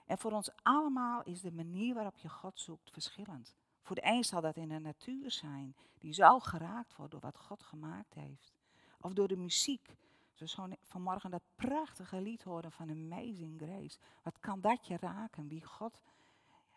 En 0.07 0.17
voor 0.17 0.31
ons 0.31 0.49
allemaal 0.63 1.23
is 1.23 1.41
de 1.41 1.51
manier 1.51 1.93
waarop 1.93 2.17
je 2.17 2.29
God 2.29 2.59
zoekt 2.59 2.91
verschillend. 2.91 3.55
Voor 3.81 3.95
de 3.95 4.05
een 4.05 4.23
zal 4.23 4.41
dat 4.41 4.57
in 4.57 4.69
de 4.69 4.79
natuur 4.79 5.31
zijn, 5.31 5.75
die 5.97 6.13
zo 6.13 6.39
geraakt 6.39 6.95
wordt 6.95 7.11
door 7.11 7.21
wat 7.21 7.37
God 7.37 7.63
gemaakt 7.63 8.13
heeft. 8.13 8.53
Of 8.99 9.13
door 9.13 9.27
de 9.27 9.37
muziek 9.37 9.95
dus 10.37 10.57
vanmorgen 10.81 11.31
dat 11.31 11.41
prachtige 11.55 12.21
lied 12.21 12.43
horen 12.43 12.71
van 12.71 12.89
Amazing 12.89 13.61
Grace. 13.61 13.97
Wat 14.23 14.39
kan 14.39 14.61
dat 14.61 14.87
je 14.87 14.97
raken? 14.97 15.47
Wie 15.47 15.65
God, 15.65 16.01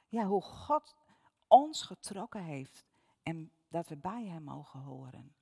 ja, 0.08 0.24
hoe 0.24 0.42
God 0.42 0.96
ons 1.46 1.82
getrokken 1.82 2.42
heeft. 2.42 2.84
En 3.22 3.52
dat 3.68 3.88
we 3.88 3.96
bij 3.96 4.26
Hem 4.26 4.42
mogen 4.42 4.80
horen. 4.80 5.34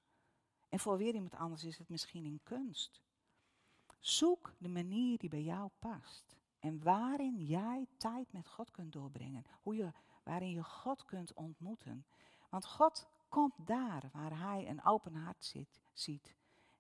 En 0.69 0.79
voor 0.79 0.97
weer 0.97 1.15
iemand 1.15 1.35
anders 1.35 1.65
is 1.65 1.79
het 1.79 1.89
misschien 1.89 2.25
in 2.25 2.41
kunst. 2.43 3.03
Zoek 3.99 4.55
de 4.59 4.69
manier 4.69 5.19
die 5.19 5.29
bij 5.29 5.43
jou 5.43 5.71
past. 5.79 6.37
En 6.59 6.83
waarin 6.83 7.45
jij 7.45 7.87
tijd 7.97 8.33
met 8.33 8.49
God 8.49 8.71
kunt 8.71 8.93
doorbrengen. 8.93 9.45
Hoe 9.63 9.77
je, 9.77 9.93
waarin 10.23 10.51
je 10.51 10.65
God 10.65 11.05
kunt 11.05 11.33
ontmoeten. 11.33 12.07
Want 12.49 12.67
God 12.67 13.09
komt 13.29 13.55
daar 13.57 14.09
waar 14.13 14.39
Hij 14.39 14.69
een 14.69 14.85
open 14.85 15.15
hart 15.15 15.45
zit, 15.45 15.81
ziet. 15.93 16.35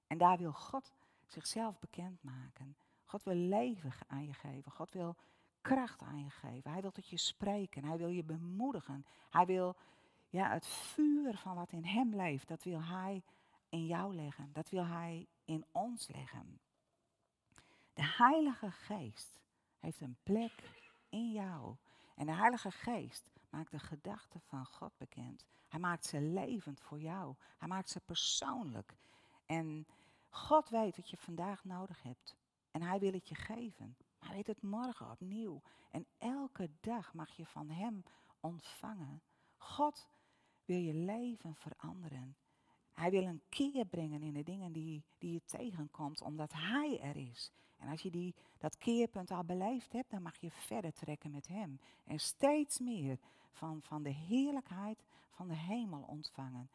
En 0.06 0.18
daar 0.18 0.38
wil 0.38 0.52
God 0.52 0.92
zichzelf 1.26 1.78
bekendmaken. 1.78 2.76
God 3.04 3.22
wil 3.22 3.34
leven 3.34 3.92
aan 4.06 4.24
je 4.24 4.32
geven. 4.32 4.72
God 4.72 4.92
wil 4.92 5.16
kracht 5.60 6.02
aan 6.02 6.22
je 6.22 6.30
geven. 6.30 6.70
Hij 6.70 6.80
wil 6.80 6.90
tot 6.90 7.08
je 7.08 7.16
spreken. 7.16 7.84
Hij 7.84 7.96
wil 7.96 8.08
je 8.08 8.24
bemoedigen. 8.24 9.06
Hij 9.30 9.46
wil 9.46 9.76
ja, 10.30 10.50
het 10.50 10.66
vuur 10.66 11.36
van 11.36 11.54
wat 11.54 11.72
in 11.72 11.84
hem 11.84 12.14
leeft, 12.14 12.48
dat 12.48 12.62
wil 12.62 12.82
hij 12.82 13.22
in 13.68 13.86
jou 13.86 14.14
leggen. 14.14 14.52
Dat 14.52 14.68
wil 14.68 14.84
hij 14.84 15.26
in 15.44 15.64
ons 15.72 16.08
leggen. 16.08 16.60
De 17.94 18.04
Heilige 18.04 18.70
Geest 18.70 19.40
heeft 19.78 20.00
een 20.00 20.18
plek 20.22 20.52
in 21.08 21.32
jou. 21.32 21.76
En 22.14 22.26
de 22.26 22.32
Heilige 22.32 22.70
Geest 22.70 23.30
maakt 23.50 23.70
de 23.70 23.78
gedachten 23.78 24.40
van 24.40 24.66
God 24.66 24.96
bekend. 24.96 25.46
Hij 25.68 25.80
maakt 25.80 26.06
ze 26.06 26.20
levend 26.20 26.80
voor 26.80 27.00
jou. 27.00 27.34
Hij 27.58 27.68
maakt 27.68 27.88
ze 27.88 28.00
persoonlijk. 28.00 28.96
En 29.46 29.86
God 30.28 30.68
weet 30.68 30.96
wat 30.96 31.10
je 31.10 31.16
vandaag 31.16 31.64
nodig 31.64 32.02
hebt. 32.02 32.36
En 32.70 32.82
hij 32.82 32.98
wil 32.98 33.12
het 33.12 33.28
je 33.28 33.34
geven. 33.34 33.96
Hij 34.18 34.34
weet 34.34 34.46
het 34.46 34.62
morgen 34.62 35.10
opnieuw. 35.10 35.62
En 35.90 36.06
elke 36.18 36.70
dag 36.80 37.14
mag 37.14 37.30
je 37.30 37.46
van 37.46 37.68
hem 37.68 38.02
ontvangen. 38.40 39.22
God 39.56 40.08
wil 40.64 40.78
je 40.78 40.94
leven 40.94 41.54
veranderen. 41.54 42.36
Hij 42.92 43.10
wil 43.10 43.22
een 43.22 43.42
keer 43.48 43.84
brengen 43.84 44.22
in 44.22 44.34
de 44.34 44.42
dingen 44.42 44.72
die, 44.72 45.04
die 45.18 45.32
je 45.32 45.44
tegenkomt, 45.44 46.20
omdat 46.20 46.52
hij 46.52 47.00
er 47.00 47.16
is. 47.16 47.52
En 47.78 47.88
als 47.88 48.02
je 48.02 48.10
die, 48.10 48.34
dat 48.58 48.78
keerpunt 48.78 49.30
al 49.30 49.44
beleefd 49.44 49.92
hebt, 49.92 50.10
dan 50.10 50.22
mag 50.22 50.36
je 50.36 50.50
verder 50.50 50.92
trekken 50.92 51.30
met 51.30 51.48
hem. 51.48 51.80
En 52.04 52.20
steeds 52.20 52.78
meer 52.78 53.18
van, 53.50 53.82
van 53.82 54.02
de 54.02 54.10
heerlijkheid 54.10 55.04
van 55.30 55.48
de 55.48 55.54
hemel 55.54 56.02
ontvangen. 56.02 56.68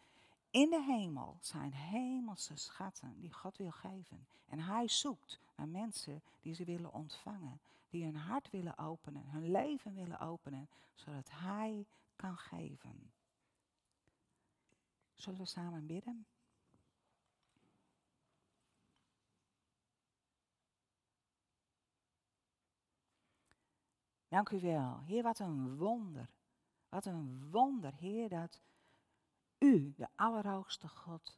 In 0.50 0.70
de 0.70 0.84
hemel 0.84 1.38
zijn 1.42 1.74
hemelse 1.74 2.56
schatten 2.56 3.20
die 3.20 3.34
God 3.34 3.58
wil 3.58 3.72
geven. 3.72 4.28
En 4.50 4.60
hij 4.60 4.88
zoekt 4.88 5.40
naar 5.56 5.68
mensen 5.68 6.22
die 6.42 6.54
ze 6.54 6.64
willen 6.64 6.94
ontvangen. 6.94 7.60
Die 7.90 8.04
hun 8.04 8.16
hart 8.16 8.50
willen 8.50 8.78
openen, 8.78 9.24
hun 9.26 9.52
leven 9.52 9.96
willen 9.96 10.20
openen, 10.20 10.70
zodat 10.94 11.30
hij 11.32 11.86
kan 12.16 12.38
geven. 12.38 13.12
Zullen 15.14 15.40
we 15.40 15.46
samen 15.46 15.86
bidden? 15.86 16.26
Dank 24.34 24.50
u 24.50 24.60
wel. 24.60 25.00
Heer, 25.00 25.24
wat 25.24 25.40
een 25.40 25.78
wonder. 25.78 26.30
Wat 26.90 27.06
een 27.06 27.50
wonder, 27.52 27.94
Heer, 27.94 28.30
dat 28.30 28.62
u, 29.60 29.94
de 29.96 30.08
Allerhoogste 30.16 30.88
God, 30.88 31.38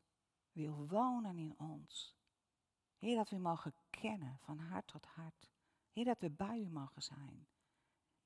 wil 0.51 0.88
wonen 0.88 1.38
in 1.38 1.60
ons. 1.60 2.15
Heer, 2.97 3.15
dat 3.15 3.29
we 3.29 3.38
mogen 3.38 3.73
kennen 3.89 4.38
van 4.39 4.60
hart 4.60 4.88
tot 4.88 5.05
hart. 5.05 5.49
Heer, 5.93 6.05
dat 6.05 6.19
we 6.19 6.29
bij 6.29 6.60
u 6.60 6.69
mogen 6.69 7.01
zijn. 7.01 7.47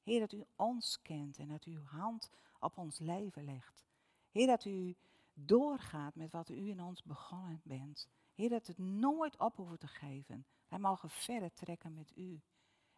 Heer, 0.03 0.19
dat 0.19 0.31
u 0.31 0.45
ons 0.55 1.01
kent 1.01 1.37
en 1.37 1.47
dat 1.47 1.65
u 1.65 1.71
uw 1.71 1.85
hand 1.85 2.29
op 2.59 2.77
ons 2.77 2.99
leven 2.99 3.43
legt. 3.43 3.85
Heer, 4.31 4.47
dat 4.47 4.65
u 4.65 4.95
doorgaat 5.33 6.15
met 6.15 6.31
wat 6.31 6.49
u 6.49 6.69
in 6.69 6.81
ons 6.81 7.03
begonnen 7.03 7.61
bent. 7.63 8.07
Heer, 8.35 8.49
dat 8.49 8.67
het 8.67 8.77
nooit 8.77 9.37
op 9.37 9.55
hoeven 9.55 9.79
te 9.79 9.87
geven. 9.87 10.45
Wij 10.67 10.79
mogen 10.79 11.09
verder 11.09 11.53
trekken 11.53 11.93
met 11.93 12.17
u. 12.17 12.41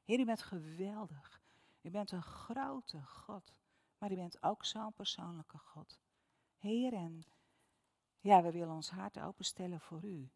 Heer, 0.04 0.20
u 0.20 0.26
bent 0.26 0.42
geweldig. 0.42 1.41
U 1.82 1.90
bent 1.90 2.12
een 2.12 2.24
grote 2.24 3.02
God. 3.02 3.54
Maar 3.98 4.12
u 4.12 4.16
bent 4.16 4.44
ook 4.44 4.66
zo'n 4.66 4.94
persoonlijke 4.94 5.58
God. 5.58 6.00
Heer, 6.58 6.94
en 6.94 7.24
ja, 8.20 8.42
we 8.42 8.52
willen 8.52 8.76
ons 8.76 8.90
hart 8.90 9.20
openstellen 9.20 9.82
voor 9.82 10.06
u. 10.06 10.32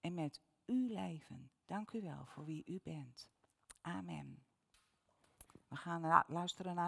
En 0.00 0.14
met 0.14 0.40
uw 0.66 0.86
leven. 0.86 1.50
Dank 1.64 1.92
u 1.92 2.00
wel 2.00 2.26
voor 2.26 2.44
wie 2.44 2.62
u 2.66 2.80
bent. 2.82 3.28
Amen. 3.80 4.42
We 5.68 5.76
gaan 5.76 6.24
luisteren 6.26 6.74
naar 6.74 6.82
een 6.82 6.86